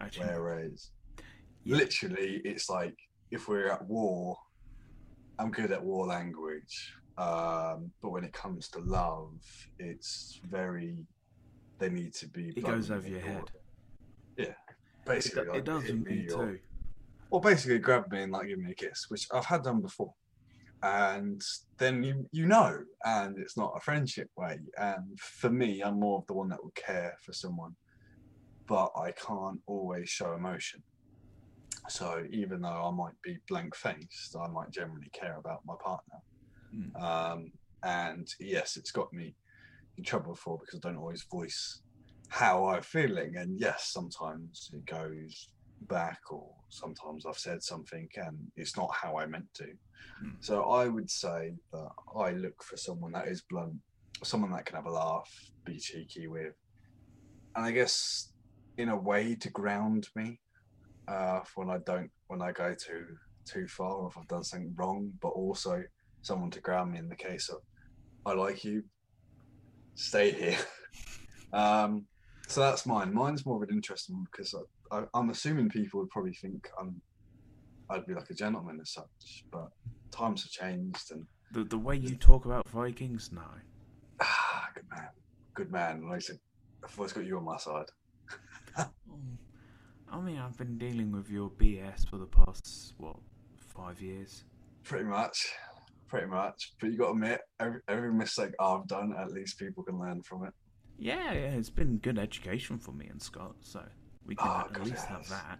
Actually, 0.00 0.26
Whereas, 0.26 0.90
Yeah. 1.64 1.76
literally, 1.76 2.40
it's 2.44 2.68
like 2.68 2.96
if 3.30 3.48
we're 3.48 3.70
at 3.70 3.84
war, 3.86 4.36
I'm 5.38 5.50
good 5.50 5.72
at 5.72 5.82
war 5.84 6.06
language. 6.06 6.92
Um, 7.18 7.90
but 8.02 8.10
when 8.10 8.24
it 8.24 8.32
comes 8.32 8.68
to 8.70 8.78
love, 8.80 9.32
it's 9.78 10.40
very. 10.44 11.06
They 11.78 11.90
need 11.90 12.14
to 12.14 12.28
be. 12.28 12.52
it 12.56 12.64
goes 12.64 12.90
over 12.90 13.08
your 13.08 13.20
head. 13.20 13.50
Yeah, 14.36 14.54
basically, 15.04 15.44
do- 15.44 15.50
like, 15.50 15.58
it 15.58 15.64
does 15.64 15.82
with 15.84 16.06
me 16.06 16.26
or- 16.30 16.46
too. 16.46 16.58
or 17.30 17.40
basically 17.40 17.78
grab 17.78 18.10
me 18.10 18.22
and 18.22 18.32
like 18.32 18.48
give 18.48 18.58
me 18.58 18.70
a 18.70 18.74
kiss, 18.74 19.06
which 19.08 19.26
I've 19.32 19.44
had 19.46 19.62
done 19.62 19.80
before. 19.80 20.12
And 20.82 21.40
then 21.78 22.02
you 22.02 22.28
you 22.32 22.46
know, 22.46 22.78
and 23.04 23.38
it's 23.38 23.56
not 23.56 23.72
a 23.76 23.80
friendship 23.80 24.28
way. 24.36 24.58
And 24.78 25.18
for 25.18 25.50
me, 25.50 25.82
I'm 25.82 25.98
more 26.00 26.18
of 26.18 26.26
the 26.26 26.34
one 26.34 26.48
that 26.50 26.62
would 26.62 26.74
care 26.74 27.14
for 27.24 27.32
someone, 27.32 27.74
but 28.66 28.90
I 28.96 29.12
can't 29.12 29.60
always 29.66 30.08
show 30.10 30.34
emotion. 30.34 30.82
So 31.88 32.24
even 32.30 32.60
though 32.62 32.68
I 32.68 32.90
might 32.90 33.14
be 33.22 33.38
blank 33.48 33.74
faced, 33.74 34.36
I 34.38 34.48
might 34.48 34.70
generally 34.70 35.08
care 35.12 35.36
about 35.38 35.60
my 35.64 35.74
partner. 35.82 36.18
Mm. 36.74 37.02
Um, 37.02 37.52
and 37.82 38.28
yes, 38.40 38.76
it's 38.76 38.90
got 38.90 39.12
me 39.12 39.34
in 39.96 40.04
trouble 40.04 40.32
before 40.32 40.58
because 40.58 40.80
I 40.82 40.88
don't 40.88 40.98
always 40.98 41.24
voice 41.30 41.80
how 42.28 42.66
I'm 42.66 42.82
feeling. 42.82 43.36
And 43.36 43.58
yes, 43.58 43.90
sometimes 43.92 44.70
it 44.72 44.84
goes 44.86 45.48
back, 45.82 46.20
or 46.30 46.50
sometimes 46.68 47.26
I've 47.26 47.38
said 47.38 47.62
something 47.62 48.08
and 48.16 48.36
it's 48.56 48.76
not 48.76 48.90
how 48.94 49.18
I 49.18 49.26
meant 49.26 49.52
to. 49.54 49.64
Mm. 50.24 50.36
So 50.40 50.62
I 50.64 50.88
would 50.88 51.10
say 51.10 51.54
that 51.72 51.88
I 52.18 52.32
look 52.32 52.62
for 52.62 52.76
someone 52.76 53.12
that 53.12 53.28
is 53.28 53.42
blunt, 53.48 53.76
someone 54.22 54.52
that 54.52 54.66
can 54.66 54.76
have 54.76 54.86
a 54.86 54.90
laugh, 54.90 55.30
be 55.64 55.78
cheeky 55.78 56.26
with, 56.26 56.54
and 57.54 57.64
I 57.64 57.70
guess 57.70 58.32
in 58.78 58.88
a 58.88 58.96
way 58.96 59.34
to 59.34 59.50
ground 59.50 60.08
me 60.14 60.40
uh, 61.08 61.40
when 61.54 61.70
I 61.70 61.78
don't, 61.86 62.10
when 62.28 62.42
I 62.42 62.52
go 62.52 62.74
too 62.74 63.06
too 63.46 63.68
far, 63.68 63.92
or 63.92 64.08
if 64.08 64.18
I've 64.18 64.28
done 64.28 64.44
something 64.44 64.74
wrong, 64.76 65.12
but 65.22 65.28
also 65.28 65.82
someone 66.26 66.50
to 66.50 66.60
ground 66.60 66.92
me 66.92 66.98
in 66.98 67.08
the 67.08 67.16
case 67.16 67.48
of 67.48 67.58
I 68.26 68.32
like 68.34 68.64
you, 68.64 68.82
stay 69.94 70.32
here. 70.32 70.58
um, 71.52 72.06
so 72.48 72.60
that's 72.60 72.84
mine. 72.86 73.14
Mine's 73.14 73.46
more 73.46 73.56
of 73.56 73.68
an 73.68 73.74
interesting 73.74 74.16
one 74.16 74.26
because 74.30 74.54
I, 74.90 75.04
I'm 75.14 75.30
assuming 75.30 75.68
people 75.68 76.00
would 76.00 76.10
probably 76.10 76.34
think 76.34 76.68
I'm 76.80 77.00
I'd 77.88 78.06
be 78.06 78.14
like 78.14 78.30
a 78.30 78.34
gentleman 78.34 78.78
as 78.80 78.92
such, 78.92 79.44
but 79.52 79.68
times 80.10 80.42
have 80.42 80.50
changed 80.50 81.12
and 81.12 81.24
The 81.52 81.64
the 81.64 81.78
way 81.78 81.96
you 81.96 82.16
talk 82.16 82.44
about 82.44 82.68
Vikings, 82.68 83.30
now. 83.32 83.52
ah, 84.20 84.68
good 84.74 84.88
man, 84.90 85.08
good 85.54 85.70
man. 85.70 85.96
And 86.02 86.12
I 86.12 86.18
said, 86.18 86.38
I've 86.84 86.98
always 86.98 87.12
got 87.12 87.24
you 87.24 87.36
on 87.38 87.44
my 87.44 87.56
side. 87.58 87.86
I 90.12 90.20
mean, 90.20 90.38
I've 90.38 90.56
been 90.56 90.78
dealing 90.78 91.12
with 91.12 91.28
your 91.30 91.50
BS 91.50 92.08
for 92.08 92.16
the 92.18 92.26
past 92.26 92.94
what 92.98 93.16
five 93.76 94.00
years. 94.00 94.44
Pretty 94.84 95.04
much, 95.04 95.52
pretty 96.08 96.26
much. 96.26 96.72
But 96.80 96.90
you 96.90 96.98
got 96.98 97.06
to 97.06 97.12
admit, 97.12 97.40
every, 97.60 97.80
every 97.88 98.12
mistake 98.12 98.52
I've 98.60 98.86
done, 98.86 99.14
at 99.18 99.32
least 99.32 99.58
people 99.58 99.82
can 99.84 99.98
learn 99.98 100.22
from 100.22 100.44
it. 100.44 100.52
Yeah, 100.98 101.32
yeah, 101.32 101.50
it's 101.50 101.70
been 101.70 101.98
good 101.98 102.18
education 102.18 102.78
for 102.78 102.92
me 102.92 103.06
and 103.08 103.20
Scott, 103.20 103.56
so 103.60 103.82
we 104.24 104.34
can 104.34 104.46
Oh, 104.46 104.60
at 104.60 104.72
God, 104.72 104.86
least 104.86 105.04
have 105.06 105.28
that. 105.28 105.58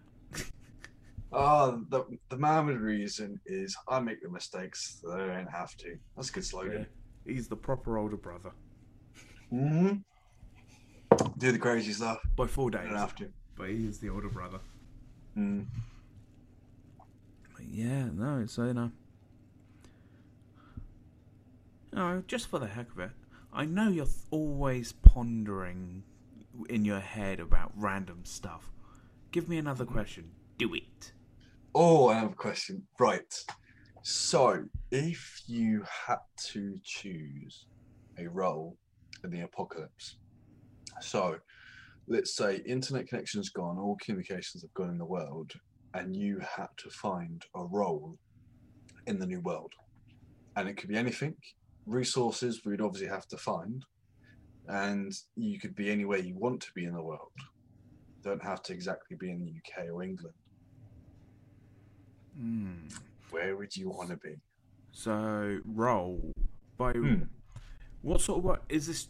Oh, 1.32 1.82
the 1.90 2.04
the 2.30 2.38
main 2.38 2.66
reason 2.66 3.38
is 3.46 3.76
I 3.88 4.00
make 4.00 4.22
the 4.22 4.30
mistakes, 4.30 4.98
so 5.02 5.10
they 5.10 5.18
don't 5.26 5.50
have 5.52 5.76
to. 5.78 5.94
That's 6.16 6.30
a 6.30 6.32
good 6.32 6.42
Yeah. 6.44 6.48
slogan. 6.50 6.86
He's 7.26 7.48
the 7.48 7.56
proper 7.56 7.98
older 7.98 8.16
brother 8.16 8.52
hmm 9.50 9.94
Do 11.38 11.52
the 11.52 11.58
crazy 11.58 11.92
stuff. 11.92 12.18
by 12.36 12.46
four 12.46 12.70
days, 12.70 12.88
don't 12.88 12.96
have 12.96 13.14
to. 13.16 13.28
but 13.56 13.68
he 13.68 13.86
is 13.86 13.98
the 13.98 14.08
older 14.08 14.28
brother. 14.28 14.60
Mm. 15.36 15.66
But 17.54 17.64
yeah, 17.70 18.06
no, 18.14 18.46
so 18.46 18.64
you 18.64 18.74
know. 18.74 18.90
No, 21.96 22.22
just 22.26 22.48
for 22.48 22.58
the 22.58 22.66
heck 22.66 22.90
of 22.92 22.98
it. 22.98 23.10
I 23.54 23.64
know 23.64 23.88
you're 23.88 24.04
th- 24.04 24.18
always 24.30 24.92
pondering 24.92 26.02
in 26.68 26.84
your 26.84 27.00
head 27.00 27.40
about 27.40 27.72
random 27.74 28.20
stuff. 28.24 28.70
Give 29.32 29.48
me 29.48 29.56
another 29.56 29.86
question. 29.86 30.30
Do 30.58 30.74
it. 30.74 31.12
Oh, 31.74 32.08
I 32.08 32.18
have 32.18 32.32
a 32.32 32.34
question. 32.34 32.82
Right. 33.00 33.34
So, 34.02 34.66
if 34.90 35.42
you 35.46 35.84
had 36.06 36.18
to 36.48 36.78
choose 36.84 37.64
a 38.18 38.28
role 38.28 38.76
in 39.24 39.30
the 39.30 39.40
apocalypse, 39.40 40.18
so 41.00 41.38
let's 42.08 42.36
say 42.36 42.60
internet 42.66 43.08
connection's 43.08 43.48
gone, 43.48 43.78
all 43.78 43.96
communications 44.04 44.62
have 44.62 44.74
gone 44.74 44.90
in 44.90 44.98
the 44.98 45.06
world, 45.06 45.50
and 45.94 46.14
you 46.14 46.40
had 46.40 46.68
to 46.76 46.90
find 46.90 47.42
a 47.54 47.64
role 47.64 48.18
in 49.06 49.18
the 49.18 49.26
new 49.26 49.40
world. 49.40 49.72
And 50.56 50.68
it 50.68 50.76
could 50.76 50.90
be 50.90 50.96
anything. 50.96 51.34
Resources 51.86 52.62
we'd 52.64 52.80
obviously 52.80 53.08
have 53.08 53.26
to 53.28 53.36
find. 53.36 53.84
And 54.68 55.12
you 55.36 55.58
could 55.60 55.74
be 55.76 55.90
anywhere 55.90 56.18
you 56.18 56.36
want 56.36 56.60
to 56.62 56.72
be 56.74 56.84
in 56.84 56.92
the 56.94 57.02
world. 57.02 57.30
Don't 58.24 58.42
have 58.42 58.62
to 58.64 58.72
exactly 58.72 59.16
be 59.16 59.30
in 59.30 59.38
the 59.40 59.52
UK 59.60 59.88
or 59.92 60.02
England. 60.02 60.34
Hmm. 62.36 62.88
Where 63.30 63.56
would 63.56 63.74
you 63.76 63.88
want 63.90 64.10
to 64.10 64.16
be? 64.16 64.34
So, 64.92 65.58
roll. 65.64 66.32
By 66.76 66.92
Hmm. 66.92 67.22
what 68.02 68.20
sort 68.20 68.38
of 68.38 68.44
what 68.44 68.64
is 68.68 68.86
this 68.88 69.08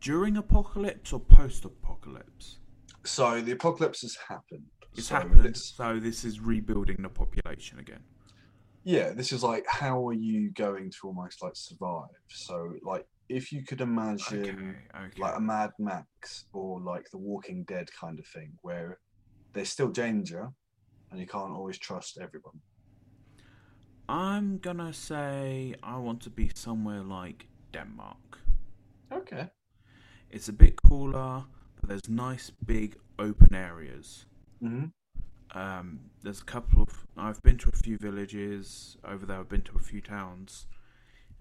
during 0.00 0.36
apocalypse 0.36 1.12
or 1.12 1.20
post 1.20 1.64
apocalypse? 1.64 2.58
So 3.04 3.40
the 3.40 3.52
apocalypse 3.52 4.02
has 4.02 4.16
happened. 4.28 4.66
It's 4.94 5.08
so 5.08 5.16
happened, 5.16 5.44
let's- 5.44 5.64
so 5.74 5.98
this 5.98 6.24
is 6.24 6.40
rebuilding 6.40 6.96
the 7.02 7.08
population 7.08 7.78
again. 7.78 8.04
Yeah, 8.88 9.12
this 9.12 9.32
is 9.32 9.42
like 9.44 9.66
how 9.68 10.08
are 10.08 10.14
you 10.14 10.50
going 10.52 10.90
to 10.90 11.08
almost 11.08 11.42
like 11.42 11.56
survive? 11.56 12.08
So 12.28 12.72
like 12.82 13.06
if 13.28 13.52
you 13.52 13.62
could 13.62 13.82
imagine 13.82 14.42
Okay, 14.42 15.06
okay. 15.06 15.22
like 15.22 15.36
a 15.36 15.40
Mad 15.40 15.72
Max 15.78 16.46
or 16.54 16.80
like 16.80 17.04
the 17.10 17.18
Walking 17.18 17.64
Dead 17.64 17.90
kind 18.00 18.18
of 18.18 18.26
thing, 18.26 18.50
where 18.62 18.98
there's 19.52 19.68
still 19.68 19.88
danger, 19.88 20.48
and 21.10 21.20
you 21.20 21.26
can't 21.26 21.52
always 21.52 21.78
trust 21.78 22.18
everyone. 22.18 22.62
I'm 24.08 24.56
gonna 24.56 24.94
say 24.94 25.74
I 25.82 25.98
want 25.98 26.22
to 26.22 26.30
be 26.30 26.50
somewhere 26.54 27.02
like 27.02 27.46
Denmark. 27.72 28.38
Okay. 29.12 29.50
It's 30.30 30.48
a 30.48 30.52
bit 30.54 30.80
cooler, 30.88 31.44
but 31.78 31.88
there's 31.90 32.08
nice 32.08 32.52
big 32.64 32.96
open 33.18 33.54
areas. 33.54 34.24
hmm 34.62 34.86
Um, 35.58 35.98
there's 36.22 36.40
a 36.40 36.44
couple 36.44 36.82
of. 36.82 37.06
I've 37.16 37.42
been 37.42 37.58
to 37.58 37.68
a 37.70 37.76
few 37.76 37.98
villages 37.98 38.96
over 39.04 39.26
there. 39.26 39.38
I've 39.40 39.48
been 39.48 39.62
to 39.62 39.76
a 39.76 39.80
few 39.80 40.00
towns. 40.00 40.66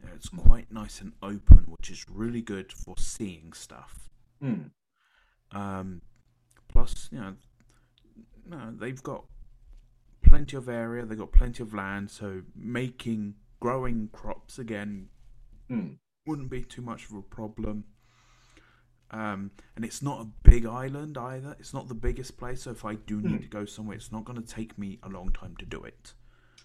and 0.01 0.11
It's 0.15 0.29
quite 0.29 0.71
nice 0.71 1.01
and 1.01 1.13
open, 1.21 1.65
which 1.67 1.89
is 1.91 2.03
really 2.09 2.41
good 2.41 2.71
for 2.73 2.95
seeing 2.97 3.53
stuff. 3.53 4.09
Mm. 4.43 4.71
Um, 5.51 6.01
plus, 6.67 7.09
you 7.11 7.19
know, 7.19 7.33
no, 8.49 8.73
they've 8.75 9.01
got 9.03 9.25
plenty 10.23 10.57
of 10.57 10.67
area. 10.67 11.05
They've 11.05 11.17
got 11.17 11.31
plenty 11.31 11.61
of 11.61 11.73
land, 11.73 12.09
so 12.09 12.41
making 12.55 13.35
growing 13.59 14.09
crops 14.11 14.57
again 14.59 15.09
Mm. 15.69 15.97
wouldn't 16.25 16.49
be 16.49 16.63
too 16.63 16.81
much 16.81 17.05
of 17.05 17.13
a 17.13 17.21
problem. 17.21 17.83
Um, 19.11 19.51
and 19.75 19.85
it's 19.85 20.01
not 20.01 20.21
a 20.21 20.25
big 20.49 20.65
island 20.65 21.17
either. 21.17 21.55
It's 21.59 21.73
not 21.73 21.87
the 21.87 21.95
biggest 21.95 22.37
place, 22.37 22.63
so 22.63 22.71
if 22.71 22.83
I 22.83 22.95
do 22.95 23.21
need 23.21 23.31
Hmm. 23.31 23.41
to 23.41 23.47
go 23.47 23.65
somewhere, 23.65 23.95
it's 23.95 24.11
not 24.11 24.25
going 24.25 24.41
to 24.41 24.47
take 24.47 24.77
me 24.77 24.99
a 25.01 25.07
long 25.09 25.31
time 25.31 25.55
to 25.57 25.65
do 25.65 25.83
it. 25.83 26.13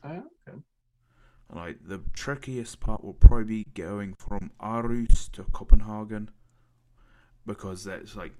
Oh, 0.03 0.25
okay. 0.49 0.59
Like 1.55 1.79
the 1.87 2.01
trickiest 2.15 2.81
part 2.81 3.05
will 3.05 3.15
probably 3.15 3.45
be 3.45 3.65
going 3.75 4.15
from 4.15 4.51
Aarhus 4.61 5.31
to 5.33 5.45
Copenhagen 5.45 6.31
because 7.47 7.85
that's 7.85 8.17
like 8.17 8.33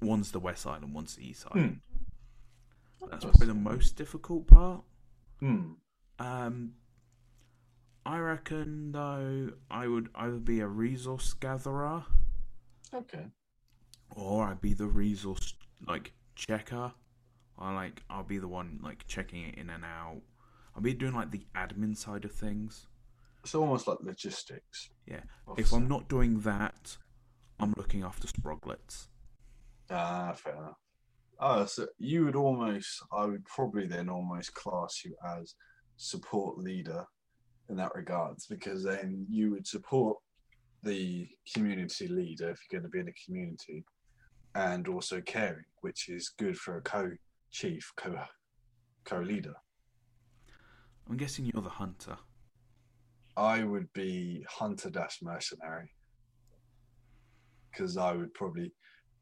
one's 0.00 0.30
the 0.30 0.38
west 0.40 0.62
side 0.62 0.82
and 0.82 0.94
one's 0.94 1.16
the 1.16 1.28
east 1.28 1.42
side. 1.42 1.52
Hmm. 1.52 3.06
That's 3.10 3.24
probably 3.24 3.46
the 3.48 3.54
most 3.54 3.96
difficult 3.96 4.46
part. 4.46 4.82
Hmm. 5.40 5.72
Um, 6.18 6.74
I 8.06 8.18
reckon 8.18 8.92
though 8.92 9.52
I 9.70 9.86
would 9.88 10.08
either 10.14 10.38
be 10.38 10.60
a 10.60 10.66
resource 10.66 11.32
gatherer 11.34 12.04
Okay. 12.92 13.26
Or 14.14 14.44
I'd 14.44 14.60
be 14.60 14.74
the 14.74 14.86
resource 14.86 15.54
like 15.86 16.12
checker. 16.34 16.92
I 17.58 17.74
like 17.74 18.02
I'll 18.08 18.22
be 18.22 18.38
the 18.38 18.48
one 18.48 18.78
like 18.82 19.06
checking 19.06 19.42
it 19.44 19.56
in 19.56 19.70
and 19.70 19.84
out. 19.84 20.20
I'll 20.74 20.82
be 20.82 20.94
doing 20.94 21.14
like 21.14 21.30
the 21.30 21.46
admin 21.54 21.96
side 21.96 22.24
of 22.24 22.32
things. 22.32 22.86
It's 23.42 23.54
almost 23.54 23.86
like 23.86 23.98
logistics. 24.02 24.90
Yeah. 25.06 25.22
of 25.46 25.58
If 25.58 25.72
I'm 25.72 25.88
not 25.88 26.08
doing 26.08 26.40
that, 26.40 26.96
I'm 27.58 27.74
looking 27.76 28.02
after 28.02 28.26
Sproglets. 28.26 29.08
Ah, 29.90 30.32
fair 30.36 30.56
enough. 30.56 30.78
Oh, 31.40 31.64
so 31.64 31.86
you 31.98 32.26
would 32.26 32.36
almost, 32.36 33.02
I 33.12 33.24
would 33.24 33.44
probably 33.46 33.86
then 33.86 34.10
almost 34.10 34.54
class 34.54 35.02
you 35.04 35.14
as 35.38 35.54
support 35.96 36.58
leader 36.58 37.04
in 37.70 37.76
that 37.76 37.94
regards, 37.94 38.46
because 38.46 38.84
then 38.84 39.26
you 39.30 39.50
would 39.52 39.66
support 39.66 40.18
the 40.82 41.26
community 41.54 42.08
leader 42.08 42.50
if 42.50 42.58
you're 42.70 42.80
going 42.80 42.90
to 42.90 42.92
be 42.92 43.00
in 43.00 43.08
a 43.08 43.24
community, 43.24 43.84
and 44.54 44.88
also 44.88 45.20
caring, 45.20 45.64
which 45.80 46.08
is 46.08 46.30
good 46.38 46.56
for 46.56 46.76
a 46.76 46.82
co-chief, 46.82 47.92
co 47.96 48.16
co-leader. 49.04 49.54
I'm 51.08 51.16
guessing 51.16 51.46
you're 51.46 51.62
the 51.62 51.68
hunter. 51.68 52.16
I 53.36 53.64
would 53.64 53.92
be 53.92 54.44
hunter 54.48 54.90
dash 54.90 55.18
mercenary 55.22 55.90
because 57.70 57.96
I 57.96 58.12
would 58.12 58.34
probably 58.34 58.72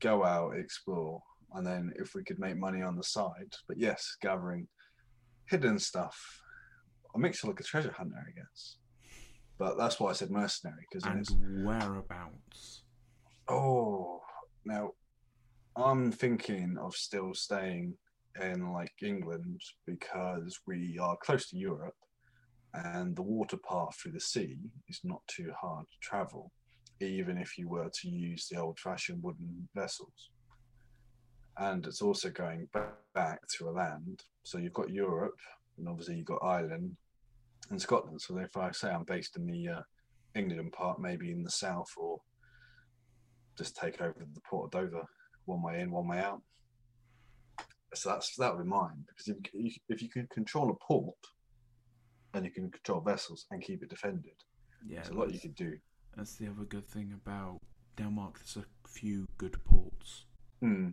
go 0.00 0.24
out, 0.24 0.56
explore, 0.56 1.22
and 1.54 1.66
then 1.66 1.92
if 1.96 2.14
we 2.14 2.24
could 2.24 2.38
make 2.38 2.56
money 2.56 2.82
on 2.82 2.96
the 2.96 3.02
side, 3.02 3.54
but 3.66 3.78
yes, 3.78 4.16
gathering 4.20 4.66
hidden 5.46 5.78
stuff. 5.78 6.42
I 7.14 7.18
A 7.18 7.20
mixture 7.20 7.46
like 7.46 7.60
a 7.60 7.64
treasure 7.64 7.92
hunter, 7.96 8.16
I 8.18 8.32
guess. 8.32 8.76
But 9.58 9.76
that's 9.78 9.98
why 9.98 10.10
I 10.10 10.12
said 10.12 10.30
mercenary 10.30 10.86
because 10.90 11.04
And 11.04 11.64
whereabouts? 11.64 12.82
oh, 13.48 14.20
now 14.64 14.90
I'm 15.78 16.10
thinking 16.10 16.76
of 16.76 16.96
still 16.96 17.34
staying 17.34 17.94
in 18.42 18.72
like 18.72 18.94
England 19.00 19.60
because 19.86 20.58
we 20.66 20.98
are 21.00 21.16
close 21.22 21.48
to 21.50 21.56
Europe 21.56 21.94
and 22.74 23.14
the 23.14 23.22
water 23.22 23.56
path 23.58 23.96
through 23.96 24.12
the 24.12 24.20
sea 24.20 24.56
is 24.88 25.00
not 25.04 25.20
too 25.28 25.52
hard 25.60 25.86
to 25.86 25.96
travel, 26.00 26.50
even 27.00 27.38
if 27.38 27.56
you 27.56 27.68
were 27.68 27.88
to 28.00 28.08
use 28.08 28.48
the 28.48 28.58
old 28.58 28.76
fashioned 28.80 29.22
wooden 29.22 29.68
vessels. 29.72 30.30
And 31.58 31.86
it's 31.86 32.02
also 32.02 32.28
going 32.30 32.68
back 33.14 33.38
to 33.58 33.68
a 33.68 33.70
land. 33.70 34.24
So 34.42 34.58
you've 34.58 34.72
got 34.72 34.90
Europe, 34.90 35.38
and 35.76 35.88
obviously 35.88 36.16
you've 36.16 36.26
got 36.26 36.42
Ireland 36.42 36.96
and 37.70 37.80
Scotland. 37.80 38.20
So 38.20 38.36
if 38.38 38.56
I 38.56 38.72
say 38.72 38.90
I'm 38.90 39.04
based 39.04 39.36
in 39.36 39.46
the 39.46 39.68
uh, 39.68 39.82
England 40.34 40.72
part, 40.72 41.00
maybe 41.00 41.30
in 41.30 41.44
the 41.44 41.50
south, 41.50 41.92
or 41.96 42.18
just 43.56 43.76
take 43.76 44.00
over 44.00 44.14
the 44.18 44.40
port 44.40 44.74
of 44.74 44.80
Dover, 44.80 45.06
one 45.48 45.62
way 45.62 45.80
in, 45.80 45.90
one 45.90 46.06
way 46.08 46.18
out. 46.20 46.42
So 47.94 48.10
that's 48.10 48.36
that 48.36 48.54
would 48.54 48.62
be 48.64 48.68
mine 48.68 49.04
because 49.08 49.28
if 49.28 49.36
you, 49.54 49.70
if 49.88 50.02
you 50.02 50.08
can 50.10 50.26
control 50.28 50.70
a 50.70 50.74
port, 50.86 51.16
then 52.32 52.44
you 52.44 52.50
can 52.50 52.70
control 52.70 53.00
vessels 53.00 53.46
and 53.50 53.62
keep 53.62 53.82
it 53.82 53.88
defended. 53.88 54.32
Yeah, 54.86 54.96
There's 54.96 55.08
a 55.08 55.14
lot 55.14 55.26
you 55.26 55.32
that's, 55.32 55.42
could 55.42 55.54
do. 55.54 55.72
that's 56.16 56.34
the 56.36 56.46
other 56.48 56.64
good 56.64 56.86
thing 56.86 57.14
about 57.24 57.60
Denmark. 57.96 58.38
There's 58.38 58.58
a 58.58 58.88
few 58.88 59.26
good 59.38 59.56
ports. 59.64 60.26
Hmm. 60.60 60.90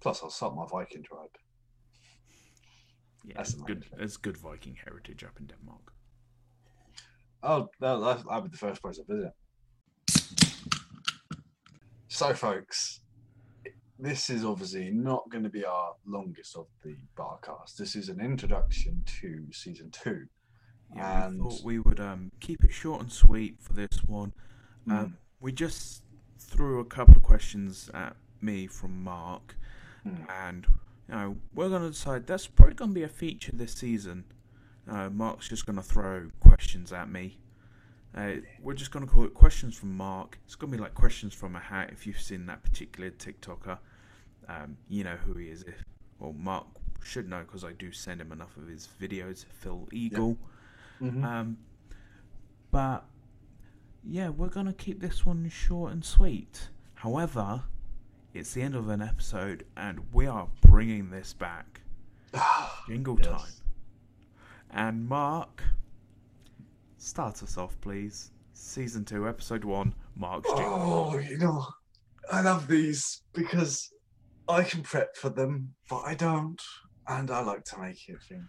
Plus, 0.00 0.22
I'll 0.22 0.30
start 0.30 0.54
my 0.54 0.66
Viking 0.70 1.02
tribe. 1.02 1.28
Yeah, 3.24 3.34
That's 3.36 3.54
good. 3.54 3.82
thing. 3.84 3.98
There's 3.98 4.16
good 4.16 4.36
Viking 4.36 4.76
heritage 4.84 5.24
up 5.24 5.38
in 5.40 5.46
Denmark. 5.46 5.92
Oh, 7.42 7.68
that, 7.80 8.24
that'd 8.28 8.44
be 8.44 8.50
the 8.50 8.56
first 8.56 8.80
place 8.82 8.98
I 8.98 9.12
visit. 9.12 9.32
So, 12.14 12.34
folks, 12.34 13.00
this 13.98 14.28
is 14.28 14.44
obviously 14.44 14.90
not 14.90 15.30
going 15.30 15.44
to 15.44 15.48
be 15.48 15.64
our 15.64 15.94
longest 16.06 16.58
of 16.58 16.66
the 16.84 16.94
barcast. 17.16 17.76
This 17.78 17.96
is 17.96 18.10
an 18.10 18.20
introduction 18.20 19.02
to 19.20 19.46
season 19.50 19.90
two. 19.90 20.26
Yeah, 20.94 21.24
And- 21.28 21.42
we 21.42 21.48
thought 21.50 21.64
we 21.64 21.78
would 21.78 22.00
um, 22.00 22.30
keep 22.38 22.64
it 22.64 22.70
short 22.70 23.00
and 23.00 23.10
sweet 23.10 23.56
for 23.62 23.72
this 23.72 24.04
one. 24.04 24.34
Um, 24.90 25.16
we 25.40 25.52
just 25.52 26.02
threw 26.38 26.80
a 26.80 26.84
couple 26.84 27.16
of 27.16 27.22
questions 27.22 27.90
at 27.94 28.14
me 28.42 28.66
from 28.66 29.02
Mark, 29.02 29.56
Hmm. 30.02 30.24
and 30.28 30.66
you 31.08 31.14
know 31.14 31.36
we're 31.54 31.70
gonna 31.70 31.88
decide 31.88 32.26
that's 32.26 32.46
probably 32.46 32.74
gonna 32.74 32.92
be 32.92 33.04
a 33.04 33.08
feature 33.08 33.52
this 33.52 33.72
season. 33.72 34.24
Uh, 34.86 35.08
Mark's 35.08 35.48
just 35.48 35.64
gonna 35.64 35.82
throw 35.82 36.28
questions 36.40 36.92
at 36.92 37.08
me. 37.08 37.38
Uh, 38.14 38.32
we're 38.60 38.74
just 38.74 38.90
gonna 38.90 39.06
call 39.06 39.24
it 39.24 39.32
questions 39.34 39.76
from 39.76 39.96
Mark. 39.96 40.38
It's 40.44 40.54
gonna 40.54 40.72
be 40.72 40.78
like 40.78 40.94
questions 40.94 41.32
from 41.32 41.56
a 41.56 41.60
hat. 41.60 41.90
If 41.92 42.06
you've 42.06 42.20
seen 42.20 42.46
that 42.46 42.62
particular 42.62 43.10
TikToker, 43.10 43.78
um, 44.48 44.76
you 44.88 45.02
know 45.04 45.16
who 45.16 45.34
he 45.34 45.46
is. 45.48 45.62
If, 45.62 45.82
well, 46.18 46.34
Mark 46.34 46.66
should 47.02 47.28
know 47.28 47.40
because 47.40 47.64
I 47.64 47.72
do 47.72 47.90
send 47.90 48.20
him 48.20 48.30
enough 48.32 48.56
of 48.56 48.68
his 48.68 48.88
videos. 49.00 49.44
Phil 49.46 49.88
Eagle. 49.92 50.36
Mhm. 51.00 51.24
Um, 51.24 51.58
but 52.70 53.04
yeah, 54.04 54.28
we're 54.28 54.48
gonna 54.48 54.72
keep 54.74 55.00
this 55.00 55.24
one 55.24 55.48
short 55.48 55.92
and 55.92 56.04
sweet. 56.04 56.68
However, 56.94 57.64
it's 58.34 58.52
the 58.54 58.62
end 58.62 58.74
of 58.74 58.88
an 58.88 59.00
episode, 59.02 59.64
and 59.76 60.12
we 60.12 60.26
are 60.26 60.48
bringing 60.60 61.10
this 61.10 61.32
back. 61.32 61.80
Jingle 62.86 63.18
Yes. 63.22 63.26
time. 63.26 63.50
And 64.70 65.08
Mark, 65.08 65.62
start 67.02 67.42
us 67.42 67.58
off, 67.58 67.78
please. 67.80 68.30
Season 68.52 69.04
two, 69.04 69.28
episode 69.28 69.64
one. 69.64 69.94
Mark's 70.14 70.48
jingle. 70.48 71.10
Oh, 71.12 71.18
you 71.18 71.36
know, 71.36 71.66
I 72.30 72.42
love 72.42 72.68
these 72.68 73.22
because 73.32 73.90
I 74.48 74.62
can 74.62 74.82
prep 74.82 75.16
for 75.16 75.28
them, 75.28 75.74
but 75.90 76.02
I 76.06 76.14
don't, 76.14 76.60
and 77.08 77.30
I 77.30 77.40
like 77.42 77.64
to 77.64 77.80
make 77.80 78.08
it 78.08 78.22
thing. 78.28 78.46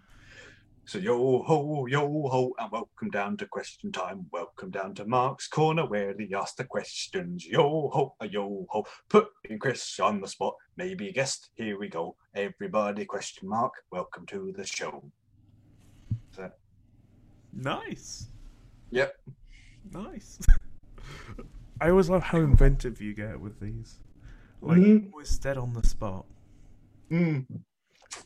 So 0.85 0.99
yo 0.99 1.41
ho, 1.43 1.85
yo 1.87 2.27
ho, 2.27 2.51
and 2.59 2.71
welcome 2.71 3.09
down 3.09 3.37
to 3.37 3.47
question 3.47 3.91
time. 3.91 4.27
Welcome 4.31 4.69
down 4.69 4.93
to 4.95 5.05
Mark's 5.05 5.47
corner 5.47 5.87
where 5.87 6.13
he 6.17 6.33
asks 6.35 6.55
the 6.55 6.65
questions. 6.65 7.45
Yo 7.45 7.89
ho, 7.91 8.15
a 8.19 8.27
yo 8.27 8.65
ho, 8.69 8.85
putting 9.09 9.57
Chris 9.59 9.99
on 9.99 10.21
the 10.21 10.27
spot. 10.27 10.55
Maybe 10.77 11.07
a 11.07 11.13
guest. 11.13 11.49
Here 11.55 11.79
we 11.79 11.87
go. 11.87 12.17
Everybody, 12.35 13.05
question 13.05 13.49
mark. 13.49 13.73
Welcome 13.91 14.25
to 14.27 14.53
the 14.55 14.65
show. 14.65 15.09
Nice. 17.55 18.32
Yep. 18.93 19.15
Nice. 19.91 20.39
I 21.81 21.89
always 21.89 22.09
love 22.09 22.23
how 22.23 22.39
inventive 22.39 23.01
you 23.01 23.13
get 23.13 23.39
with 23.39 23.59
these. 23.59 23.99
Like, 24.61 24.77
Mhm. 24.77 25.11
always 25.11 25.37
dead 25.37 25.57
on 25.57 25.73
the 25.73 25.85
spot. 25.85 26.25
Mm. 27.11 27.45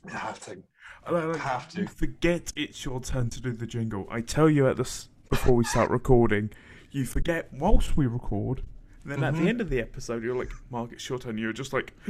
I 0.05 0.11
have 0.11 0.39
to. 0.41 0.61
I 1.05 1.11
like- 1.11 1.25
like, 1.25 1.37
Have 1.37 1.67
to. 1.69 1.81
You 1.81 1.87
forget 1.87 2.53
it's 2.55 2.83
your 2.85 2.99
turn 3.01 3.29
to 3.31 3.41
do 3.41 3.53
the 3.53 3.65
jingle. 3.65 4.07
I 4.11 4.21
tell 4.21 4.49
you 4.49 4.67
at 4.67 4.77
this 4.77 5.09
before 5.29 5.55
we 5.55 5.63
start 5.63 5.89
recording. 5.89 6.51
You 6.91 7.05
forget 7.05 7.49
whilst 7.53 7.97
we 7.97 8.05
record. 8.05 8.63
And 9.03 9.11
then 9.11 9.23
at 9.23 9.33
the 9.35 9.41
Mhm. 9.41 9.47
end 9.47 9.61
of 9.61 9.69
the 9.69 9.79
episode, 9.79 10.21
you're 10.23 10.35
like, 10.37 10.51
Mark, 10.69 10.91
it's 10.91 11.07
your 11.09 11.17
turn. 11.17 11.37
You're 11.37 11.53
just 11.53 11.71
like, 11.73 11.93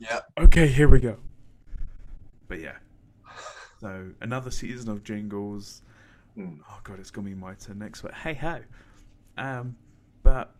Yep. 0.00 0.32
okay, 0.38 0.68
here 0.68 0.88
we 0.88 1.00
go. 1.00 1.16
But 2.46 2.60
yeah. 2.60 2.76
So 3.80 4.10
another 4.20 4.50
season 4.50 4.90
of 4.90 5.02
jingles. 5.04 5.82
Mm. 6.38 6.60
Oh 6.70 6.80
god, 6.84 7.00
it's 7.00 7.10
gonna 7.10 7.28
be 7.28 7.34
my 7.34 7.54
turn 7.54 7.78
next. 7.78 8.02
But 8.02 8.14
hey 8.14 8.34
ho. 8.34 8.60
Um, 9.36 9.76
but 10.22 10.54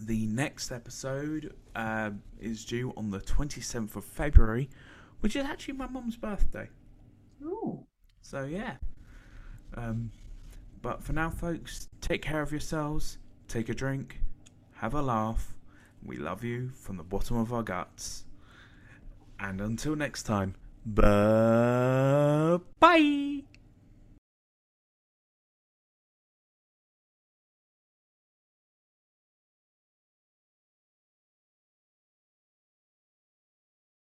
the 0.00 0.26
next 0.26 0.72
episode 0.72 1.54
um, 1.74 2.22
is 2.40 2.64
due 2.64 2.92
on 2.96 3.10
the 3.10 3.20
27th 3.20 3.96
of 3.96 4.04
February, 4.04 4.70
which 5.20 5.36
is 5.36 5.44
actually 5.44 5.74
my 5.74 5.88
mum's 5.88 6.16
birthday. 6.16 6.68
Ooh. 7.42 7.84
So 8.22 8.44
yeah. 8.44 8.76
Um, 9.74 10.10
but 10.80 11.02
for 11.02 11.12
now, 11.12 11.30
folks, 11.30 11.88
take 12.00 12.22
care 12.22 12.40
of 12.40 12.50
yourselves. 12.50 13.18
Take 13.48 13.68
a 13.68 13.74
drink. 13.74 14.20
Have 14.74 14.94
a 14.94 15.02
laugh. 15.02 15.54
We 16.04 16.16
love 16.16 16.44
you 16.44 16.70
from 16.70 16.96
the 16.96 17.02
bottom 17.02 17.36
of 17.36 17.52
our 17.52 17.62
guts. 17.62 18.24
And 19.40 19.60
until 19.60 19.96
next 19.96 20.22
time, 20.24 20.54
bye. 20.86 22.58